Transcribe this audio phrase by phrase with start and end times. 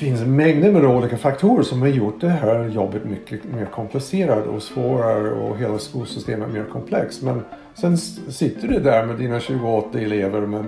[0.00, 4.62] finns mängder med olika faktorer som har gjort det här jobbet mycket mer komplicerat och
[4.62, 7.22] svårare och hela skolsystemet mer komplext.
[7.22, 7.42] Men
[7.74, 10.64] sen sitter du där med dina 28 elever med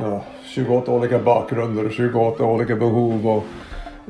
[0.00, 3.44] ja, 28 olika bakgrunder och 28 olika behov och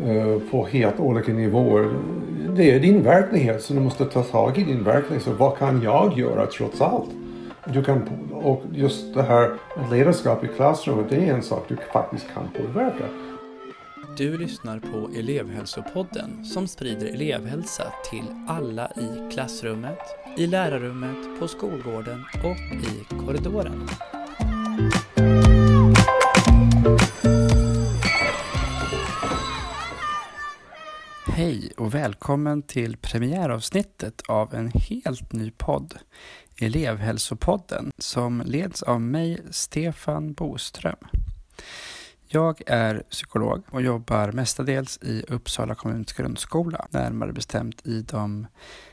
[0.09, 1.95] uh, på helt olika nivåer.
[2.57, 5.25] Det är din verklighet så du måste ta tag i din verklighet.
[5.25, 7.11] Så vad kan jag göra trots allt?
[7.67, 8.03] Du kan,
[8.33, 9.51] och just det här
[9.91, 13.05] ledarskap i klassrummet det är en sak du faktiskt kan påverka.
[14.17, 19.99] Du lyssnar på elevhälsopodden som sprider elevhälsa till alla i klassrummet,
[20.39, 23.89] i lärarrummet, på skolgården och i korridoren.
[31.27, 35.95] Hej och välkommen till premiäravsnittet av en helt ny podd,
[36.61, 40.97] Elevhälsopodden, som leds av mig, Stefan Boström.
[42.35, 48.47] Jag är psykolog och jobbar mestadels i Uppsala kommuns grundskola, närmare bestämt i de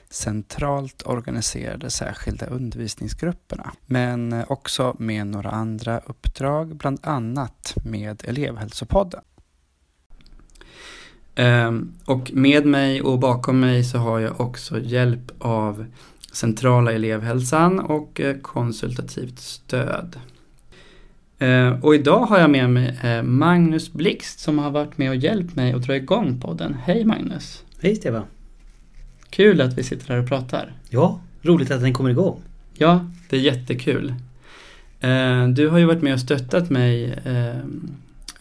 [0.09, 9.21] centralt organiserade särskilda undervisningsgrupperna, men också med några andra uppdrag, bland annat med elevhälsopodden.
[11.35, 15.85] Ehm, och med mig och bakom mig så har jag också hjälp av
[16.31, 20.19] centrala elevhälsan och eh, konsultativt stöd.
[21.41, 25.15] Ehm, och idag har jag med mig eh, Magnus Blixt som har varit med och
[25.15, 26.77] hjälpt mig att dra igång podden.
[26.83, 27.63] Hej Magnus!
[27.81, 28.23] Hej Stefan!
[29.29, 30.73] Kul att vi sitter här och pratar.
[30.89, 32.41] Ja, roligt att den kommer igång.
[32.73, 34.13] Ja, det är jättekul.
[34.99, 37.19] Ehm, du har ju varit med och stöttat mig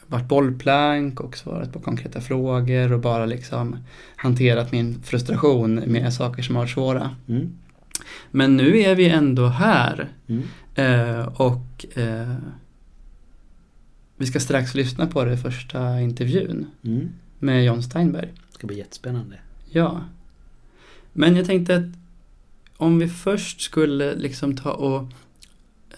[0.06, 3.76] varit bollplank och svarat på konkreta frågor och bara liksom
[4.16, 7.10] hanterat min frustration med saker som har varit svåra.
[7.28, 7.52] Mm.
[8.30, 10.42] Men nu är vi ändå här mm.
[10.74, 12.34] eh, och eh,
[14.20, 17.08] vi ska strax lyssna på det första intervjun mm.
[17.38, 18.26] med John Steinberg.
[18.26, 19.38] Det ska bli jättespännande.
[19.70, 20.04] Ja.
[21.12, 21.86] Men jag tänkte att
[22.76, 25.12] om vi först skulle liksom ta och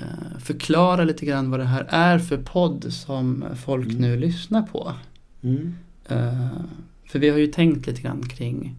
[0.02, 4.00] Eh, förklara lite grann vad det här är för podd som folk mm.
[4.00, 4.94] nu lyssnar på.
[5.42, 5.74] Mm.
[6.10, 6.60] Uh,
[7.06, 8.76] för vi har ju tänkt lite grann kring,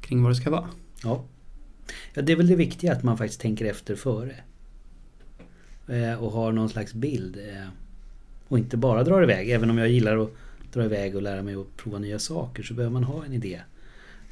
[0.00, 0.68] kring vad det ska vara.
[1.02, 1.24] Ja.
[2.14, 4.34] ja, det är väl det viktiga att man faktiskt tänker efter före.
[5.90, 7.38] Uh, och har någon slags bild.
[8.52, 9.50] Och inte bara drar iväg.
[9.50, 10.30] Även om jag gillar att
[10.72, 13.60] dra iväg och lära mig att prova nya saker så behöver man ha en idé.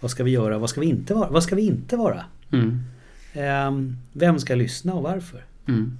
[0.00, 0.58] Vad ska vi göra?
[0.58, 1.30] Vad ska vi inte vara?
[1.30, 2.24] Vad ska vi inte vara?
[2.52, 3.96] Mm.
[4.12, 5.44] Vem ska lyssna och varför?
[5.68, 5.98] Mm.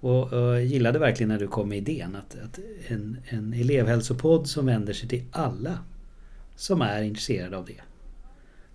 [0.00, 4.66] Och, och gillade verkligen när du kom med idén att, att en, en elevhälsopodd som
[4.66, 5.78] vänder sig till alla
[6.56, 7.80] som är intresserade av det.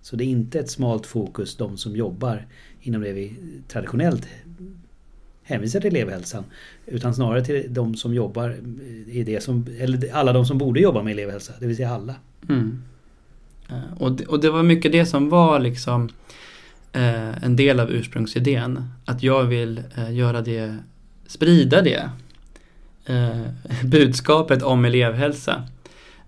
[0.02, 2.46] Så det är inte ett smalt fokus, de som jobbar
[2.80, 3.36] inom det vi
[3.68, 4.28] traditionellt
[5.44, 6.44] hänvisar till elevhälsan.
[6.86, 8.56] Utan snarare till de som jobbar
[9.06, 12.14] i det som, eller alla de som borde jobba med elevhälsa, det vill säga alla.
[12.48, 12.82] Mm.
[13.68, 16.08] Eh, och, det, och det var mycket det som var liksom
[16.92, 18.84] eh, en del av ursprungsidén.
[19.04, 20.78] Att jag vill eh, göra det
[21.26, 22.10] sprida det
[23.06, 23.40] eh,
[23.84, 25.68] budskapet om elevhälsa.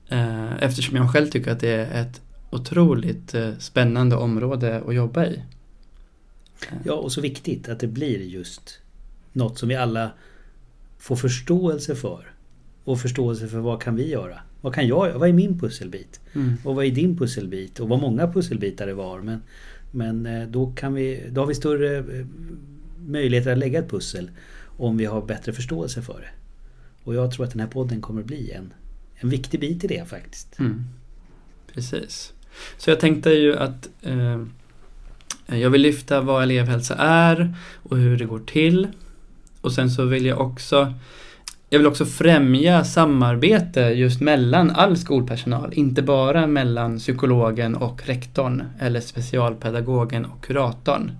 [0.08, 5.26] Eh, eftersom jag själv tycker att det är ett otroligt eh, spännande område att jobba
[5.26, 5.42] i.
[6.84, 8.78] Ja, och så viktigt att det blir just
[9.36, 10.10] något som vi alla
[10.98, 12.32] får förståelse för.
[12.84, 14.38] Och förståelse för vad kan vi göra?
[14.60, 15.18] Vad kan jag göra?
[15.18, 16.20] Vad är min pusselbit?
[16.32, 16.54] Mm.
[16.64, 17.80] Och vad är din pusselbit?
[17.80, 19.20] Och vad många pusselbitar det var.
[19.20, 19.42] Men,
[19.90, 22.26] men eh, då, kan vi, då har vi större eh,
[23.06, 24.30] möjligheter att lägga ett pussel
[24.76, 26.30] om vi har bättre förståelse för det.
[27.04, 28.72] Och jag tror att den här podden kommer bli en,
[29.16, 30.58] en viktig bit i det faktiskt.
[30.58, 30.84] Mm.
[31.74, 32.32] Precis.
[32.78, 34.42] Så jag tänkte ju att eh,
[35.46, 38.88] jag vill lyfta vad elevhälsa är och hur det går till.
[39.66, 40.94] Och sen så vill jag också
[41.68, 48.64] jag vill också främja samarbete just mellan all skolpersonal, inte bara mellan psykologen och rektorn
[48.78, 51.12] eller specialpedagogen och kuratorn.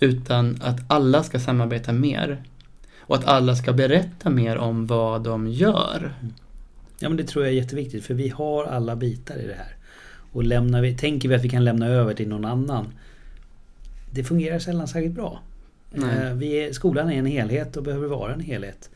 [0.00, 2.42] Utan att alla ska samarbeta mer
[3.00, 6.14] och att alla ska berätta mer om vad de gör.
[6.98, 9.76] Ja men det tror jag är jätteviktigt för vi har alla bitar i det här.
[10.32, 12.86] Och lämnar vi, tänker vi att vi kan lämna över till någon annan.
[14.10, 15.40] Det fungerar sällan särskilt bra.
[15.94, 18.90] Eh, vi är, skolan är en helhet och behöver vara en helhet.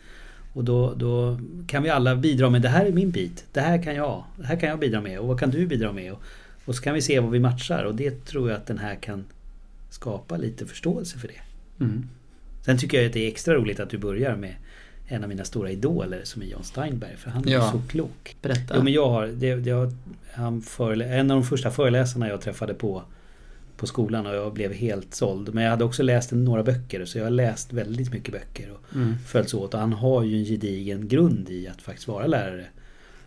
[0.52, 3.44] Och då, då kan vi alla bidra med det här är min bit.
[3.52, 4.24] Det här kan jag.
[4.36, 5.18] Det här kan jag bidra med.
[5.18, 6.12] Och vad kan du bidra med?
[6.12, 6.22] Och,
[6.64, 7.84] och så kan vi se vad vi matchar.
[7.84, 9.24] Och det tror jag att den här kan
[9.90, 11.40] skapa lite förståelse för det.
[11.84, 12.08] Mm.
[12.64, 14.54] Sen tycker jag att det är extra roligt att du börjar med
[15.06, 17.16] en av mina stora idoler som är John Steinberg.
[17.16, 17.72] För han är ja.
[17.72, 18.36] så klok.
[18.42, 18.74] Berätta.
[18.76, 19.92] Jo, men jag har, det, det har,
[20.32, 23.02] han förelä- en av de första föreläsarna jag träffade på
[23.76, 25.54] på skolan och jag blev helt såld.
[25.54, 28.94] Men jag hade också läst några böcker så jag har läst väldigt mycket böcker och
[28.94, 29.14] mm.
[29.26, 29.74] följts åt.
[29.74, 32.66] Och han har ju en gedigen grund i att faktiskt vara lärare.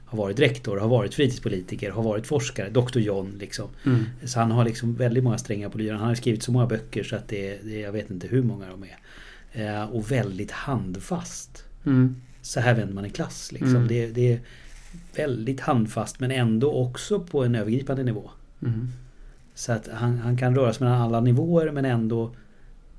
[0.05, 3.69] har varit rektor, har varit fritidspolitiker, har varit forskare, Dr John liksom.
[3.85, 4.05] Mm.
[4.23, 5.99] Så han har liksom väldigt många strängar på lyran.
[5.99, 8.65] Han har skrivit så många böcker så att det, det jag vet inte hur många
[8.69, 8.97] de är.
[9.51, 11.63] Eh, och väldigt handfast.
[11.85, 12.15] Mm.
[12.41, 13.51] Så här vänder man en klass.
[13.51, 13.75] Liksom.
[13.75, 13.87] Mm.
[13.87, 14.39] Det, det är
[15.15, 18.29] väldigt handfast men ändå också på en övergripande nivå.
[19.57, 22.31] Så att han, han kan röra sig mellan alla nivåer men ändå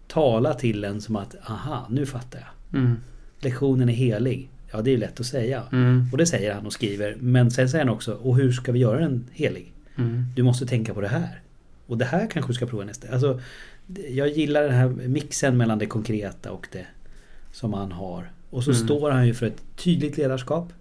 [0.08, 2.80] tala till en som att aha, nu fattar jag.
[2.80, 2.96] Mm.
[3.40, 4.50] Lektionen är helig.
[4.72, 5.62] Ja, det är lätt att säga.
[5.72, 6.08] Mm.
[6.12, 7.16] Och det säger han och skriver.
[7.20, 9.72] Men sen säger han också, och hur ska vi göra den helig?
[9.98, 10.24] Mm.
[10.36, 11.40] Du måste tänka på det här.
[11.86, 13.12] Och det här kanske du ska prova nästa.
[13.12, 13.40] Alltså,
[14.10, 16.86] jag gillar den här mixen mellan det konkreta och det
[17.52, 18.30] som han har.
[18.50, 18.84] Och så Mm.
[18.84, 20.72] står han ju för ett tydligt ledarskap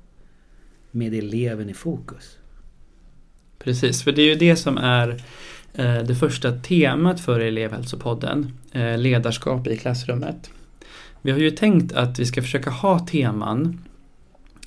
[0.92, 2.38] med eleven i fokus.
[3.60, 5.24] Precis, för det är ju det som är
[5.78, 10.50] det första temat för elevhälsopodden, eh, ledarskap i klassrummet.
[11.22, 13.82] Vi har ju tänkt att vi ska försöka ha teman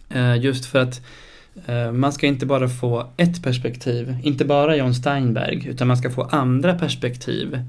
[0.08, 1.02] eh, just för att
[1.66, 6.10] eh, man ska inte bara få ett perspektiv, inte bara John Steinberg, utan man ska
[6.10, 7.64] få andra perspektiv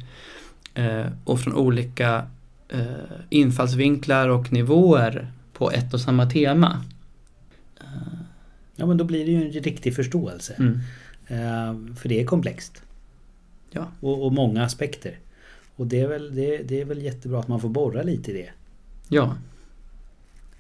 [0.74, 2.28] eh, och från olika
[2.70, 2.82] eh,
[3.30, 6.84] infallsvinklar och nivåer på ett och samma tema.
[8.76, 10.54] Ja men då blir det ju en riktig förståelse.
[10.60, 10.80] Mm.
[11.28, 12.84] Eh, för det är komplext.
[13.72, 13.88] Ja.
[14.00, 15.20] Och, och många aspekter.
[15.76, 18.34] Och det är, väl, det, det är väl jättebra att man får borra lite i
[18.34, 18.50] det.
[19.08, 19.36] Ja,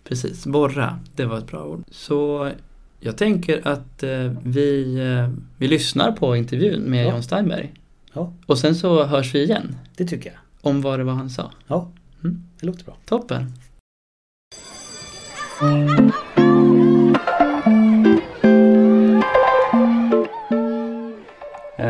[0.03, 0.45] precis.
[0.45, 1.83] Borra, det var ett bra ord.
[1.91, 2.51] Så
[2.99, 7.11] jag tänker att eh, vi, eh, vi lyssnar på intervjun med Ja.
[7.11, 7.73] John Steinberg.
[8.13, 10.39] Ja, Och sen så hörs vi igen det tycker jag.
[10.71, 11.51] om vad det var han sa.
[11.67, 11.91] Ja,
[12.23, 12.43] Mm.
[12.59, 12.97] det låter bra.
[13.05, 13.53] Toppen!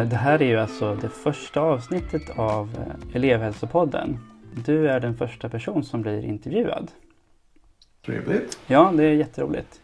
[0.05, 4.19] Det här är ju alltså det första avsnittet av eh, elevhälsopodden.
[4.65, 6.91] Du är den första person som blir intervjuad.
[8.05, 8.59] Trevligt.
[8.67, 9.81] Ja, det är jätteroligt.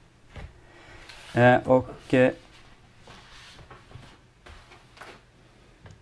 [1.35, 2.31] Eh, och eh,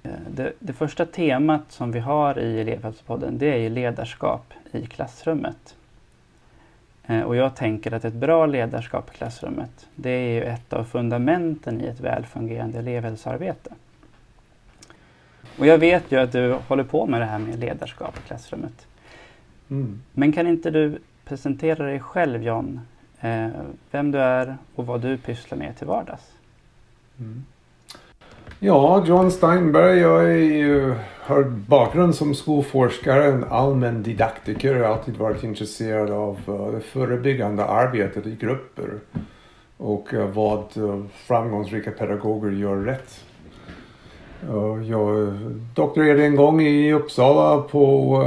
[0.04, 4.86] eh, det, det första temat som vi har i elevhälsopodden det är ju ledarskap i
[4.86, 5.76] klassrummet.
[7.06, 10.84] Eh, och jag tänker att ett bra ledarskap i klassrummet det är ju ett av
[10.84, 13.74] fundamenten i ett välfungerande elevhälsoarbete.
[15.60, 18.88] Och jag vet ju att du håller på med det här med ledarskap i klassrummet.
[19.70, 20.02] Mm.
[20.14, 22.80] Men kan inte du presentera dig själv John?
[23.22, 23.48] Eh,
[23.92, 26.32] vem du är och vad du pysslar med till vardags?
[27.20, 27.46] Mm.
[28.60, 30.00] Ja, John Steinberg.
[30.00, 34.76] Jag är ju, har bakgrund som skolforskare, en allmän didaktiker.
[34.76, 38.90] Jag har alltid varit intresserad av eh, det förebyggande arbetet i grupper.
[39.78, 43.26] Och vad eh, framgångsrika pedagoger gör rätt.
[44.50, 45.34] Eh, Jag
[45.76, 48.24] doktorerade en gång i Uppsala på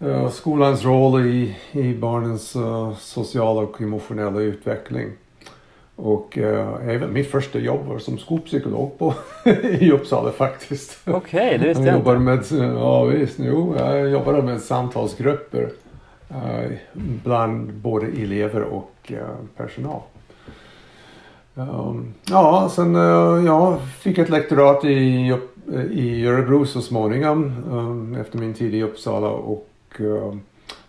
[0.00, 5.12] eh, skolans roll i, i barnens eh, sociala och emotionella utveckling.
[5.96, 9.14] Och eh, även mitt första jobb var som skolpsykolog på,
[9.80, 10.98] i Uppsala faktiskt.
[11.08, 15.68] Okej, det visste jag jobbade med, ja visst, jo, jag jobbade med samtalsgrupper.
[17.24, 19.12] bland både elever och
[19.56, 20.00] personal.
[21.54, 28.14] Um, ja, sen uh, jag fick ett lektorat i, Upp- i Örebro så småningom um,
[28.14, 29.68] efter min tid i Uppsala och
[29.98, 30.40] um,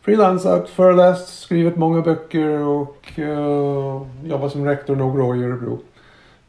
[0.02, 5.80] frilansat, föreläst, skrivit många böcker och uh, jobbat som rektor några år i Örebro.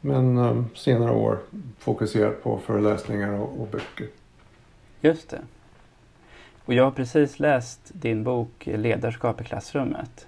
[0.00, 1.38] Men senare år
[1.78, 4.06] fokuserat på föreläsningar och, och böcker.
[5.00, 5.40] Just det.
[6.64, 10.26] Och jag har precis läst din bok Ledarskap i klassrummet.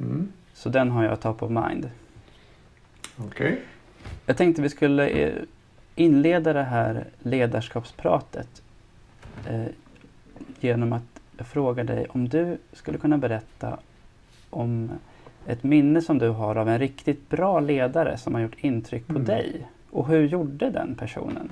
[0.00, 0.32] Mm.
[0.54, 1.90] Så den har jag top of mind.
[3.16, 3.60] Okej.
[4.26, 5.32] Jag tänkte vi skulle eh,
[5.94, 8.62] inleda det här ledarskapspratet
[9.48, 9.64] eh,
[10.60, 11.02] genom att
[11.38, 13.78] fråga dig om du skulle kunna berätta
[14.50, 14.90] om
[15.46, 19.12] ett minne som du har av en riktigt bra ledare som har gjort intryck på
[19.12, 19.24] Mm.
[19.24, 19.66] dig.
[19.90, 21.50] Och hur gjorde den personen?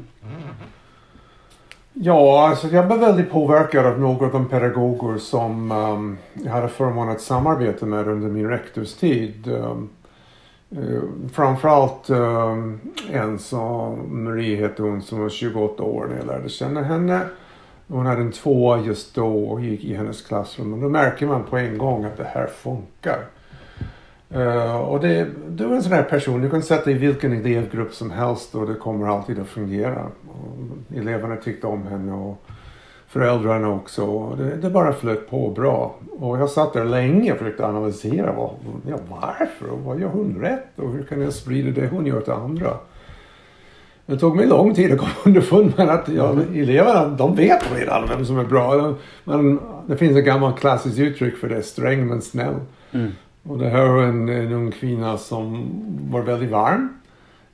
[1.92, 6.68] Ja, alltså jag blev väldigt påverkad av några av de pedagoger som um, jag hade
[6.68, 9.46] förmånen att samarbeta med under min rektorstid.
[9.48, 9.88] Um,
[10.78, 16.48] uh, framförallt ehm, en som Marie hette hon som var 28 år när jag lärde
[16.48, 17.20] känna henne.
[17.88, 20.72] Hon hade en tvåa just då och gick i hennes klassrum.
[20.72, 23.18] Och då märker man på en gång att det här funkar.
[24.36, 27.94] Uh, och det, det var en sån här person, du kan sätta i vilken elevgrupp
[27.94, 30.06] som helst och det kommer alltid att fungera.
[30.28, 32.42] Och eleverna tyckte om henne och
[33.10, 34.30] föräldrarna också.
[34.38, 35.94] Det, det bara flöt på bra.
[36.10, 38.50] Och jag satt där länge och försökte analysera vad,
[38.88, 42.20] ja, varför och vad gör hon rätt och hur kan jag sprida det hon gör
[42.20, 42.70] till andra.
[44.06, 48.08] Det tog mig lång tid att komma underfund med att ja, eleverna de vet redan
[48.08, 48.94] vem som är bra.
[49.24, 52.54] Men det finns ett gammalt klassiskt uttryck för det, sträng men snäll.
[52.92, 53.10] Mm.
[53.42, 55.68] Och det här var en, en ung kvinna som
[56.10, 56.88] var väldigt varm.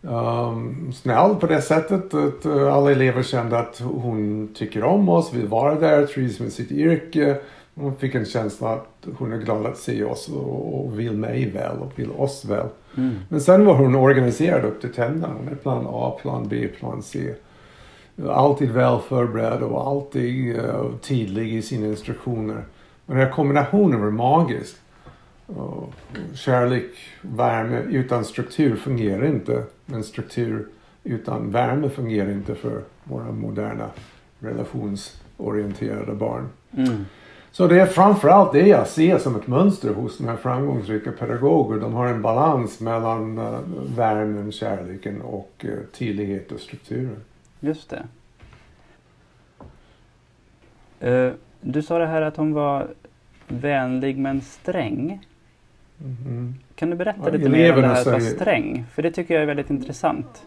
[0.08, 5.32] Um, snäll på det sättet att uh, alla elever kände att hon tycker om oss,
[5.32, 7.36] vill vara där, trivs med sitt yrke.
[7.74, 11.50] Hon fick en känsla att hon är glad att se oss och, och vill mig
[11.50, 12.66] väl och vill oss väl.
[12.96, 13.14] Mm.
[13.28, 15.34] Men sen var hon organiserad upp till tänderna.
[15.50, 17.34] Är plan A, plan B, plan C.
[18.28, 22.64] Alltid väl förberedd och alltid uh, tydlig i sina instruktioner.
[23.06, 24.76] Och den här kombinationen var magisk.
[25.46, 25.92] Och
[26.34, 26.90] kärlek,
[27.22, 29.64] värme utan struktur fungerar inte.
[29.86, 30.68] Men struktur
[31.04, 33.90] utan värme fungerar inte för våra moderna
[34.38, 36.48] relationsorienterade barn.
[36.76, 37.04] Mm.
[37.52, 41.80] Så det är framförallt det jag ser som ett mönster hos de här framgångsrika pedagoger.
[41.80, 43.58] De har en balans mellan uh,
[43.96, 47.24] värmen, kärleken och uh, tydlighet och strukturen.
[47.60, 48.06] Just det.
[51.00, 52.88] Eh, du sa det här att hon var
[53.48, 55.26] vänlig men sträng.
[55.98, 56.54] Mhm.
[56.74, 58.84] Kan du berätta Ja, lite mer om det här säger- sträng?
[58.94, 60.42] För det tycker jag är väldigt intressant.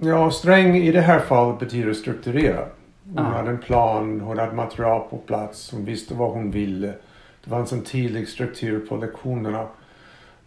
[0.00, 2.66] Ja, sträng i det här fallet betyder strukturerad.
[3.04, 3.22] Hon Ah.
[3.22, 6.92] hade en plan, hon hade material på plats, hon visste vad hon ville.
[7.44, 9.66] Det fanns en tydlig struktur på lektionerna.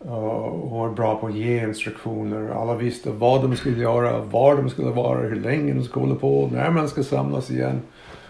[0.05, 2.49] Uh, hon var bra på att ge instruktioner.
[2.49, 6.19] Alla visste vad de skulle göra, var de skulle vara, hur länge de skulle hålla
[6.19, 7.81] på, när man ska samlas igen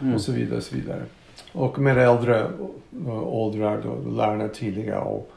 [0.01, 0.13] Mm.
[0.15, 0.57] och så vidare.
[0.57, 1.01] Och, så vidare.
[1.53, 2.41] och med äldre
[3.07, 5.31] uh, åldrar då lärarna tidiga och,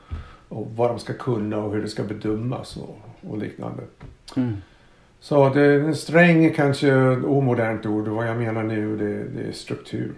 [0.54, 2.98] och vad de ska kunna och hur det ska bedömas och,
[3.30, 3.82] och liknande.
[4.36, 4.56] Mm.
[5.20, 9.52] Så det, en sträng är kanske omodernt ord vad jag menar nu det, det är
[9.52, 10.12] struktur.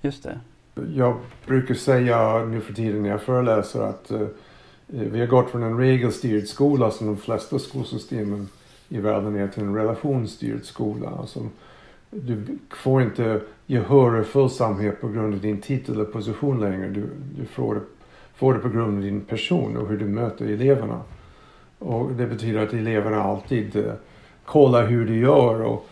[0.00, 0.40] Just det.
[0.94, 4.26] Jag brukar säga nu för tiden när jag föreläser att eh,
[4.86, 8.48] vi har gått från en regelstyrd skola som de flesta skolsystemen
[8.88, 11.10] i världen är till en relationsstyrd skola.
[11.18, 11.40] Alltså,
[12.10, 16.88] du får inte gehör och följsamhet på grund av din titel eller position längre.
[16.88, 17.06] Du,
[17.38, 17.80] du får, det,
[18.36, 21.00] får det på grund av din person och hur du möter eleverna.
[21.78, 23.92] Och det betyder att eleverna alltid eh,
[24.44, 25.88] kollar hur du gör och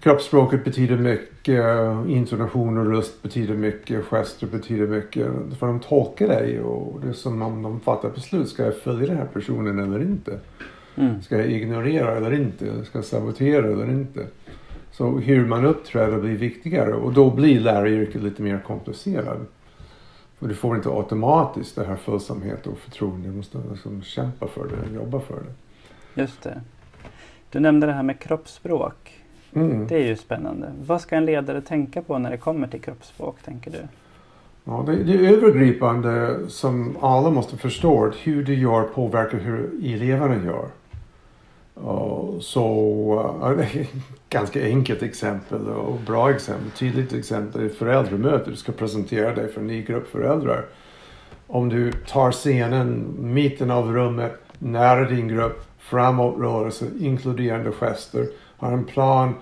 [0.00, 1.64] kroppsspråket betyder mycket,
[2.08, 5.26] intonation och röst betyder mycket, gester betyder mycket.
[5.58, 8.48] För de tolkar dig och det är som om de fattar beslut.
[8.48, 10.38] Ska jag följa den här personen eller inte?
[10.96, 11.22] Mm.
[11.22, 12.84] Ska jag ignorera eller inte?
[12.84, 14.26] Ska jag sabotera eller inte?
[14.92, 19.38] Så hur man uppträder blir viktigare och då blir läraryrket lite mer komplicerat.
[20.40, 23.28] För du får inte automatiskt det här följsamhet och förtroende.
[23.28, 26.20] Du måste liksom kämpa för det jobba för det.
[26.20, 26.60] Just det.
[27.50, 29.24] Du nämnde det här med kroppsspråk.
[29.52, 29.86] Mm.
[29.86, 30.72] Det är ju spännande.
[30.86, 33.78] Vad ska en ledare tänka på när det kommer till kroppsspråk, tänker du?
[34.64, 40.44] Ja, det, det är övergripande som alla måste förstå hur du gör påverkar hur eleverna
[40.44, 40.68] gör.
[41.84, 43.88] Eh, så eh, ett
[44.28, 48.50] ganska enkelt exempel och bra exempel, tydligt exempel är föräldramöte.
[48.50, 50.64] Du ska presentera dig för en ny grupp föräldrar.
[51.46, 58.84] Om du tar scenen, mitten av rummet, nära din grupp, framåtrörelse, inkluderande gester, har en
[58.84, 59.34] plan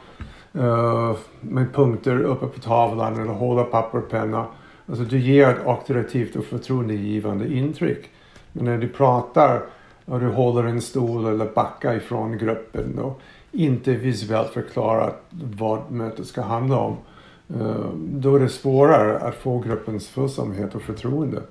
[0.57, 4.47] uh, med punkter uppe på tavlan eller hålla papper och penna.
[4.87, 8.11] Alltså du ger ett auktoritativt och förtroendegivande intryck.
[8.53, 9.63] Men när du pratar
[10.09, 13.21] och du håller en stol eller backar ifrån gruppen och
[13.53, 16.97] inte visuellt förklarar vad mötet ska handla om.
[17.61, 21.43] eh, Då är det svårare att få gruppens följsamhet och förtroende.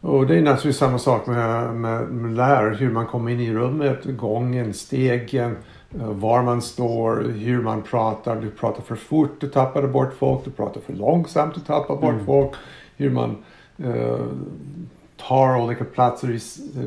[0.00, 3.54] Och det är naturligtvis samma sak med, med, med lärare, hur man kommer in i
[3.54, 5.56] rummet, gången, stegen,
[6.00, 8.40] eh, var man står, hur man pratar.
[8.40, 10.44] Du pratar för fort, du tappar bort folk.
[10.44, 12.26] Du pratar för långsamt, du tappar bort Mm.
[12.26, 12.50] folk.
[12.96, 13.36] Hur man
[13.78, 14.16] eh,
[15.28, 16.38] tar olika platser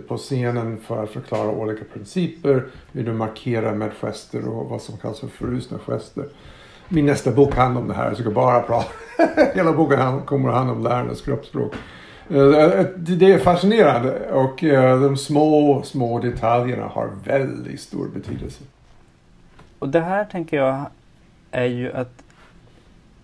[0.08, 2.64] på scenen för att förklara olika principer.
[2.92, 6.26] Hur du markerar med gester och vad som kallas för frusna gester.
[6.90, 8.92] Min nästa bok handlar om det här, så jag ska bara prata.
[9.56, 11.74] Hela boken kommer att handla om lärarnas kroppsspråk.
[12.30, 14.58] Eh, eh, eh, det är fascinerande och
[15.02, 18.64] de små, små detaljerna har väldigt stor betydelse.
[19.80, 20.86] Och det här tänker jag
[21.52, 22.25] är ju att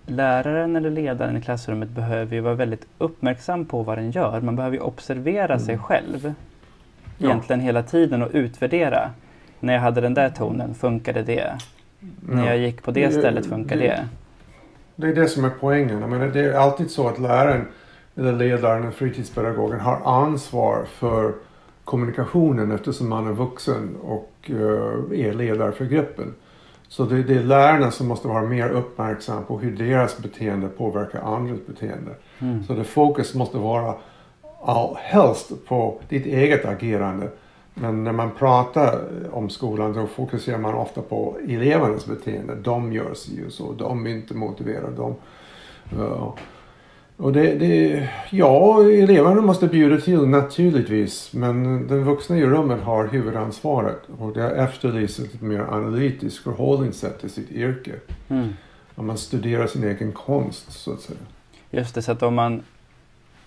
[0.05, 4.41] läraren eller ledaren i klassrummet behöver ju vara väldigt uppmärksam på vad den gör.
[4.41, 5.83] Man behöver ju observera sig Mm.
[5.83, 6.33] själv
[7.17, 7.27] Ja.
[7.29, 9.09] egentligen hela tiden och utvärdera.
[9.59, 11.53] När jag hade den där tonen, funkade det?
[12.21, 14.07] När jag gick på det Det- stället, funkade det- det?
[14.95, 15.99] Det är det som är poängen.
[16.01, 17.67] Jag menar, det är alltid så att läraren
[18.15, 21.33] eller ledaren eller fritidspedagogen har ansvar för
[21.83, 26.33] kommunikationen eftersom man är vuxen och eh, är ledare för gruppen.
[26.91, 31.21] Så det, det är lärarna som måste vara mer uppmärksamma på hur deras beteende påverkar
[31.21, 32.11] andras beteende.
[32.39, 32.63] Mm.
[32.63, 33.95] Så det fokus måste vara
[34.63, 37.29] all, helst på ditt eget agerande.
[37.73, 42.55] Men när man pratar om skolan då fokuserar man ofta på elevernas beteende.
[42.55, 44.95] De gör sig ju så, de är inte motiverade.
[44.95, 45.15] De,
[45.99, 46.33] uh,
[47.21, 51.33] Och det, det, ja, eleverna måste bjuda till naturligtvis.
[51.33, 53.99] Men den vuxna i rummet har huvudansvaret.
[54.19, 57.91] Och det efterlyser ett mer analytiskt förhållningssätt till sitt yrke.
[58.27, 58.49] Mm.
[58.95, 61.19] Om man studerar sin egen konst så att säga.
[61.71, 62.63] Just det, så att om man,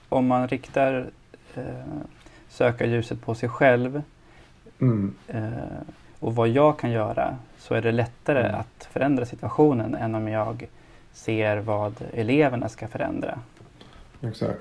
[0.09, 1.07] om man riktar
[1.55, 1.63] eh,
[2.49, 4.03] sökarljuset på sig själv
[4.81, 5.15] Mm.
[5.29, 5.43] eh,
[6.21, 8.61] och vad jag kan göra så är det lättare Mm.
[8.61, 10.67] att förändra situationen än om jag
[11.13, 13.39] ser vad eleverna ska förändra.
[14.29, 14.61] Exakt.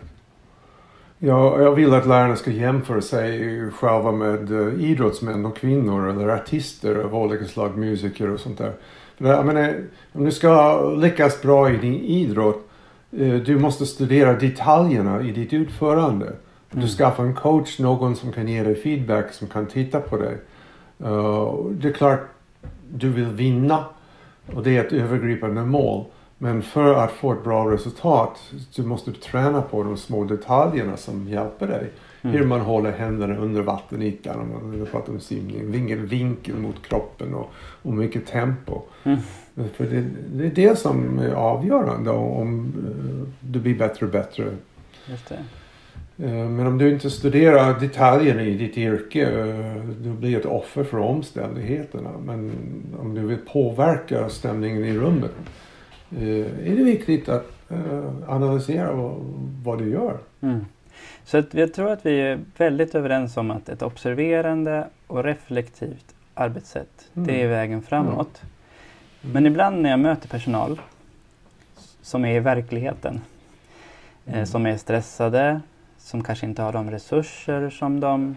[1.20, 6.28] Ja, jag vill att lärarna ska jämföra sig själva med eh, idrottsmän och kvinnor eller
[6.28, 8.74] artister av olika slag, musiker och sånt där.
[9.18, 9.76] För jag menar,
[10.12, 12.70] om du ska lyckas bra i din idrott,
[13.12, 16.34] eh, du måste studera detaljerna i ditt utförande.
[16.72, 16.90] Du Mm.
[16.90, 20.38] skaffar en coach, någon som kan ge dig feedback, som kan titta på dig.
[21.04, 22.20] Eh, det är klart,
[22.94, 23.86] du vill vinna
[24.54, 26.06] och det är ett övergripande mål.
[26.44, 30.98] Men för att få ett bra resultat så måste du träna på de små detaljerna
[30.98, 31.90] som hjälper dig.
[32.22, 32.38] Mm.
[32.38, 35.72] Hur man håller händerna under vattenytan om man pratar om simning.
[35.72, 38.82] Vilken vinkel mot kroppen och, och mycket tempo.
[39.04, 39.20] Mm.
[39.74, 44.46] För det, det är det som är avgörande om eh, du blir bättre och bättre.
[45.06, 45.36] Just det.
[46.26, 50.84] Eh, Men om du inte studerar detaljerna i ditt yrke, eh, du blir ett offer
[50.84, 52.10] för omständigheterna.
[52.26, 52.52] Men
[53.00, 55.32] om du vill påverka stämningen i rummet
[56.22, 59.16] är det viktigt att eh, analysera vad,
[59.64, 60.18] vad du gör.
[60.42, 60.66] Mm.
[61.26, 66.16] Så att jag tror att vi är väldigt överens om att ett observerande och reflektivt
[66.34, 67.28] arbetssätt, Mm.
[67.28, 68.42] det är vägen framåt.
[69.22, 69.34] Mm.
[69.34, 70.82] Men ibland när jag möter personal
[72.02, 73.22] som är i verkligheten,
[74.26, 74.46] eh, Mm.
[74.46, 75.62] som är stressade,
[75.98, 78.36] som kanske inte har de resurser som de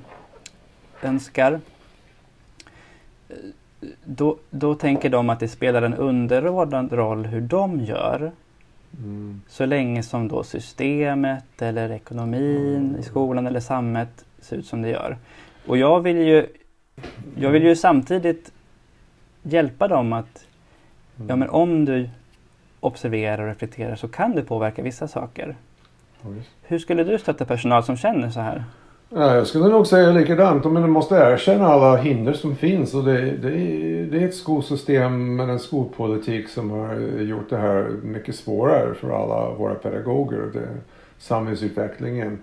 [1.02, 1.60] önskar.
[4.04, 8.32] Då, då tänker de att det spelar en underordnad roll hur de gör
[8.98, 9.40] Mm.
[9.48, 12.96] så länge som då systemet eller ekonomin Mm.
[13.00, 15.16] i skolan eller samhället ser ut som det gör.
[15.66, 16.46] Och jag vill ju,
[17.36, 18.52] jag vill ju samtidigt
[19.42, 20.46] hjälpa dem att
[21.16, 21.28] Mm.
[21.28, 22.08] ja, men om du
[22.80, 25.56] observerar och reflekterar så kan du påverka vissa saker.
[26.62, 28.64] Hur skulle du stötta personal som känner så här?
[29.08, 30.64] Ja, jag skulle nog säga likadant.
[30.64, 32.94] Men du måste erkänna alla hinder som finns.
[32.94, 37.56] Och det, det, är, det är ett skolsystem med en skolpolitik som har gjort det
[37.56, 40.50] här mycket svårare för alla våra pedagoger.
[40.52, 40.68] Det,
[41.18, 42.38] samhällsutvecklingen.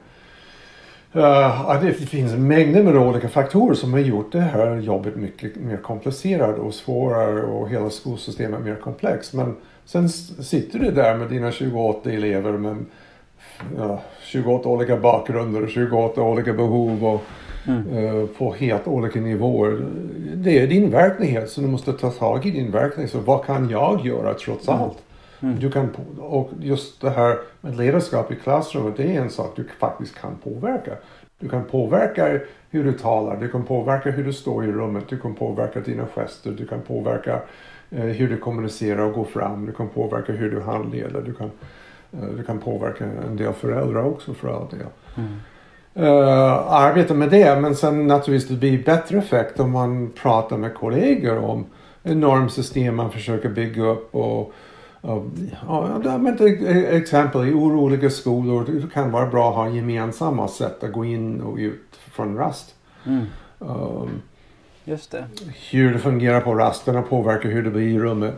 [1.16, 5.78] Uh, det finns mängder med olika faktorer som har gjort det här jobbet mycket mer
[5.78, 9.34] komplicerat och svårare och hela skolsystemet mer komplext.
[9.34, 12.86] Men sen sitter du där med dina 28 elever med
[13.78, 17.22] ja, 28 olika bakgrunder och 28 olika behov och
[17.68, 17.98] Mm.
[17.98, 19.86] eh, på helt olika nivåer.
[20.36, 23.12] Det är din verklighet så du måste ta tag i din verklighet.
[23.12, 24.82] Så vad kan jag göra trots Mm.
[24.82, 24.98] allt?
[25.42, 25.60] Mm.
[25.60, 29.64] Du kan, och just det här med ledarskap i klassrummet, det är en sak du
[29.80, 30.92] faktiskt kan påverka.
[31.40, 35.18] Du kan påverka hur du talar, du kan påverka hur du står i rummet, du
[35.18, 37.40] kan påverka dina gester, du kan påverka
[37.92, 41.52] eh, hur du kommunicerar och går fram, du kan påverka hur du handleder, du kan,
[42.14, 44.88] eh, du kan påverka en del föräldrar också för all del.
[45.18, 45.34] Mm.
[45.98, 50.74] Uh, arbeta med det men sen naturligtvis det blir bättre effekt om man pratar med
[50.74, 51.66] kollegor om
[52.04, 54.54] normsystem man försöker bygga upp och
[55.02, 55.24] ja,
[56.04, 60.84] ja, men till exempel i oroliga skolor det kan vara bra att ha gemensamma sätt
[60.84, 62.76] att gå in och ut från rast.
[63.06, 63.26] Mm.
[63.60, 64.22] Um,
[64.84, 65.26] Just det.
[65.72, 68.34] hur det fungerar på rasterna påverkar hur det blir i rummet.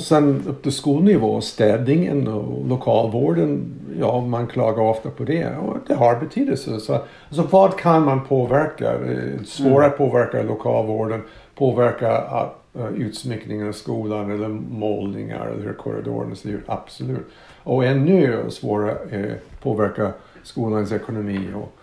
[0.00, 5.76] Och sen upp till skolnivå, städningen och lokalvården, ja man klagar ofta på det och
[5.86, 6.80] det har betydelse.
[6.80, 6.98] Så,
[7.30, 8.92] så vad kan man påverka?
[8.92, 11.22] Eh, Svårare att påverka lokalvården,
[11.54, 17.26] påverka att, uh, utsmyckningen av skolan eller målningar eller hur korridorerna ser ut, absolut.
[17.62, 21.76] Och ännu svårare är påverka skolans ekonomi och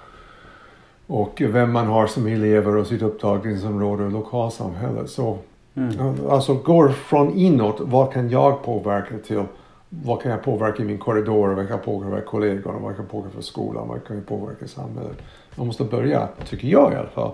[1.07, 5.09] och vem man har som elever och sitt upptagningsområde och lokalsamhället.
[5.09, 5.37] Så
[5.77, 6.29] Mm.
[6.29, 9.43] alltså går från inåt, vad kan jag påverka till
[9.89, 13.11] vad kan jag påverka i min korridor, vad kan jag påverka kollegorna, vad kan jag
[13.11, 15.17] påverka för skolan, vad kan jag påverka samhället.
[15.55, 17.31] Man måste börja, tycker jag i alla fall,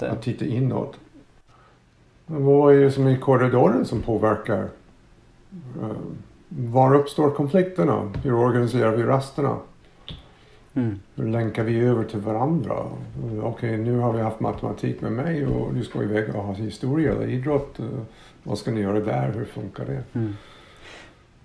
[0.00, 0.94] att titta inåt.
[2.26, 4.68] Men vad är det som är i korridoren som påverkar?
[5.82, 5.96] Eh,
[6.48, 8.12] Var uppstår konflikterna?
[8.22, 9.56] Hur organiserar vi rasterna?
[10.74, 10.98] Mm.
[11.14, 12.74] Hur länkar vi över till varandra?
[13.42, 16.52] Okej, nu har vi haft matematik med mig och nu ska vi iväg och ha
[16.54, 17.78] historia eller idrott.
[18.42, 19.32] Vad ska ni göra där?
[19.34, 20.02] Hur funkar det?
[20.18, 20.36] Mm.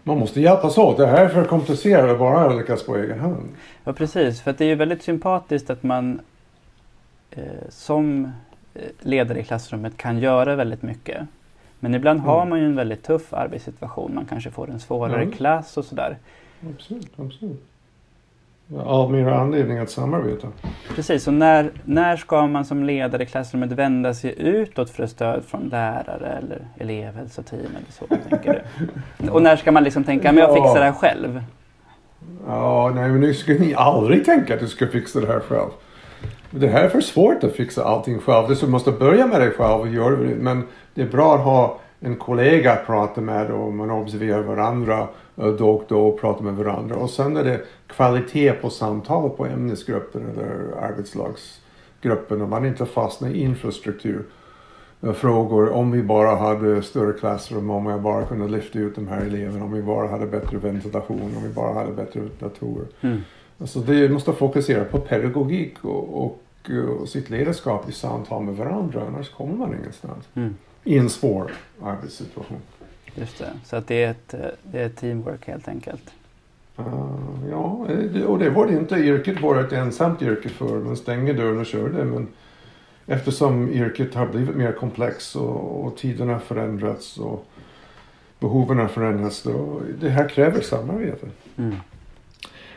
[0.04, 0.98] Man måste hjälpas åt.
[0.98, 3.50] Det här är för komplicerat att bara lyckas på egen hand.
[3.84, 6.20] Ja precis, för det är ju väldigt sympatiskt att man
[7.32, 8.26] eh, som
[8.74, 11.28] eh, ledare i klassrummet kan göra väldigt mycket.
[11.80, 12.50] Men ibland har Mm.
[12.50, 14.16] man ju en väldigt tuff arbetssituation.
[14.16, 15.32] Man kanske får en svårare Mm.
[15.32, 16.18] klass och sådär.
[16.76, 17.64] Absolut, absolut.
[18.80, 20.48] All mer anledning att samarbeta.
[20.96, 25.44] Precis, och när, när ska man som ledare i klassrummet vända sig utåt för stöd
[25.48, 28.30] från lärare eller elevhälsoteam eller så?
[28.30, 28.64] Tänker
[29.18, 29.30] du?
[29.30, 31.44] Och när ska man liksom tänka, men jag fixar det här själv?
[32.48, 35.70] Ja, nej men nu ska ni aldrig tänka att du ska fixa det här själv.
[36.50, 38.56] Det här är för svårt att fixa allting själv.
[38.62, 40.36] Du måste börja med dig själv och göra det.
[40.36, 45.08] Men det är bra att ha en kollega att prata med och man observerar varandra
[45.36, 46.96] då och då och pratar med varandra.
[46.96, 53.30] Och sen är det kvalitet på samtal på ämnesgruppen eller arbetslagsgruppen och man inte fastnar
[53.30, 55.70] i infrastrukturfrågor.
[55.70, 59.66] Om vi bara hade större klassrum, om jag bara kunde lyfta ut de här eleverna,
[59.66, 62.88] om vi bara hade bättre ventilation, om vi bara hade bättre datorer.
[63.02, 63.22] Mm.
[63.58, 66.40] Alltså det måste fokusera på pedagogik och, och,
[67.00, 70.26] och sitt ledarskap i samtal med varandra annars kommer man ingenstans.
[70.34, 70.56] Mm.
[70.84, 71.52] I en svår
[71.84, 72.58] arbetssituation.
[73.16, 76.14] Just det, så att det är ett, det är ett teamwork helt enkelt.
[76.80, 77.88] Uh, ja,
[78.28, 78.96] och det var det inte.
[78.96, 80.80] Yrket var ett ensamt yrke för.
[80.80, 82.06] Man stänger dörren och kör det.
[82.06, 82.28] Men
[83.06, 87.46] eftersom yrket har blivit mer komplext och, och tiderna förändrats och
[88.40, 89.44] behoven har förändrats.
[89.44, 91.28] Då, det här kräver samarbete.
[91.58, 91.76] Mm.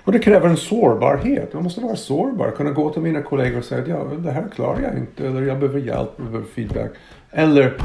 [0.05, 1.53] Och det kräver en sårbarhet.
[1.53, 2.51] Man måste vara sårbar.
[2.51, 5.27] Kunna gå till mina kollegor och säga att ja, det här klarar jag inte.
[5.27, 6.91] Eller jag behöver hjälp, jag behöver feedback.
[7.31, 7.79] Eller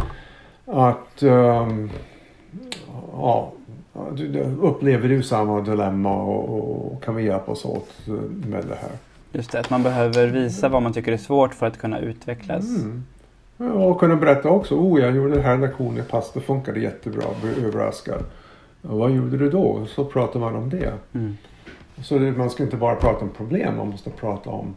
[0.66, 1.90] att um,
[3.14, 3.52] ja,
[4.62, 7.90] upplever du samma dilemma och, och kan vi hjälpas åt
[8.48, 8.92] med det här?
[9.32, 12.66] Just det, att man behöver visa vad man tycker är svårt för att kunna utvecklas.
[12.70, 13.04] Mm.
[13.74, 14.76] Och kunna berätta också.
[14.76, 16.32] Oh, jag gjorde den här lektionen i pass.
[16.34, 17.26] Det funkade jättebra.
[17.42, 18.24] Blev överraskad.
[18.82, 19.86] Och vad gjorde du då?
[19.86, 20.94] Så pratar man om det.
[21.14, 21.38] Mm.
[22.04, 23.78] Så det, man ska inte bara prata om problem.
[23.78, 24.76] Man måste prata om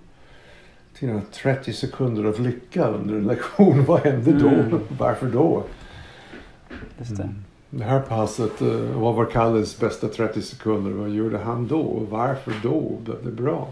[0.95, 3.85] sina 30 sekunder av lycka under en lektion.
[3.89, 4.49] Vad hände då?
[4.49, 4.81] Mm.
[4.99, 5.63] Varför då?
[6.99, 7.23] Just det.
[7.23, 7.45] Mm.
[7.79, 10.91] Det här passet uh, vad var Kalles bästa 30 sekunder.
[10.91, 11.81] Vad gjorde han då?
[11.81, 12.99] Och varför då?
[13.07, 13.69] Det är bra.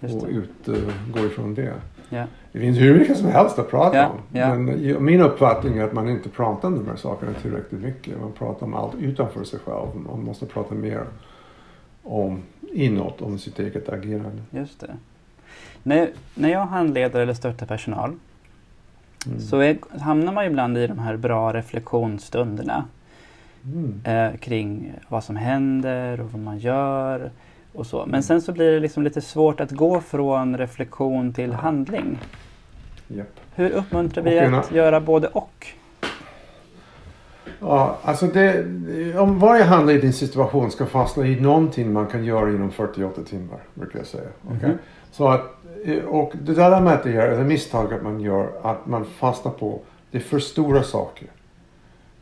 [0.00, 0.72] Och utgå
[1.20, 1.74] uh, ifrån det.
[2.10, 2.28] Yeah.
[2.52, 4.10] Det finns hur mycket som helst att prata yeah.
[4.10, 4.18] om.
[4.36, 4.58] Yeah.
[4.58, 8.20] Men min uppfattning är att man inte pratar om de här sakerna tillräckligt mycket.
[8.20, 9.88] Man pratar om allt utanför sig själv.
[10.10, 11.04] Man måste prata mer
[12.02, 14.42] om inåt, om sitt eget agerande.
[14.50, 14.96] Just det.
[15.82, 18.12] När, när jag handleder eller stöttar personal
[19.26, 19.40] mm.
[19.40, 22.84] så är, hamnar man ibland i de här bra reflektionsstunderna.
[23.72, 24.00] Mm.
[24.04, 27.30] Eh, kring vad som händer och vad man gör
[27.72, 27.98] och så.
[27.98, 28.22] Men mm.
[28.22, 32.18] sen så blir det liksom lite svårt att gå från reflektion till handling.
[33.08, 33.40] Yep.
[33.54, 35.66] Hur uppmuntrar vi okay, att göra både och?
[37.60, 38.64] Ja, alltså det,
[39.18, 44.06] om varje handledningssituation ska fastna i någonting man kan göra inom 48 timmar, brukar jag
[44.06, 44.28] säga.
[44.46, 44.64] Okay?
[44.64, 44.78] Mm.
[45.10, 45.40] Så att,
[46.06, 50.18] och det där med det är det misstaget man gör, att man fastnar på det
[50.18, 51.28] är för stora saker.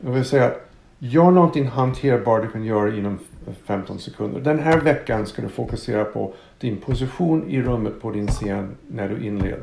[0.00, 0.71] Jag vill säga att
[1.04, 3.18] Gör någonting hanterbart du kan göra inom
[3.64, 4.40] 15 sekunder.
[4.40, 9.08] Den här veckan ska du fokusera på din position i rummet på din scen när
[9.08, 9.62] du inleder.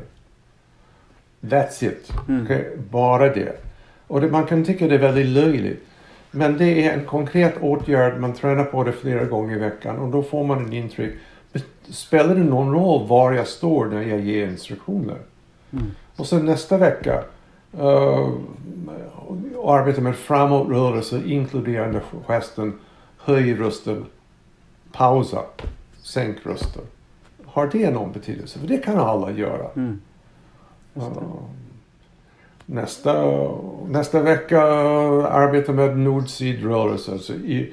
[1.40, 2.12] That's it.
[2.28, 2.42] Mm.
[2.42, 2.64] Okay?
[2.90, 3.60] Bara det.
[4.06, 5.86] Och det, man kan tycka det är väldigt löjligt.
[6.30, 10.08] Men det är en konkret åtgärd, man tränar på det flera gånger i veckan och
[10.08, 11.14] då får man ett intryck.
[11.88, 15.18] Spelar det någon roll var jag står när jag ger instruktioner?
[15.72, 15.86] Mm.
[16.16, 17.24] Och sen nästa vecka
[17.78, 18.30] uh,
[19.56, 22.78] och arbeta med framåtrörelse inkluderande gesten
[23.16, 24.06] höj rösten,
[24.92, 25.42] pausa,
[26.02, 26.82] sänk rösten.
[27.46, 28.58] Har det någon betydelse?
[28.58, 29.70] För det kan alla göra.
[29.76, 30.00] Mm.
[30.96, 31.42] Uh,
[32.66, 33.32] nästa,
[33.88, 34.62] nästa vecka
[35.26, 37.12] arbeta med nord-syd-rörelse.
[37.12, 37.72] Alltså i,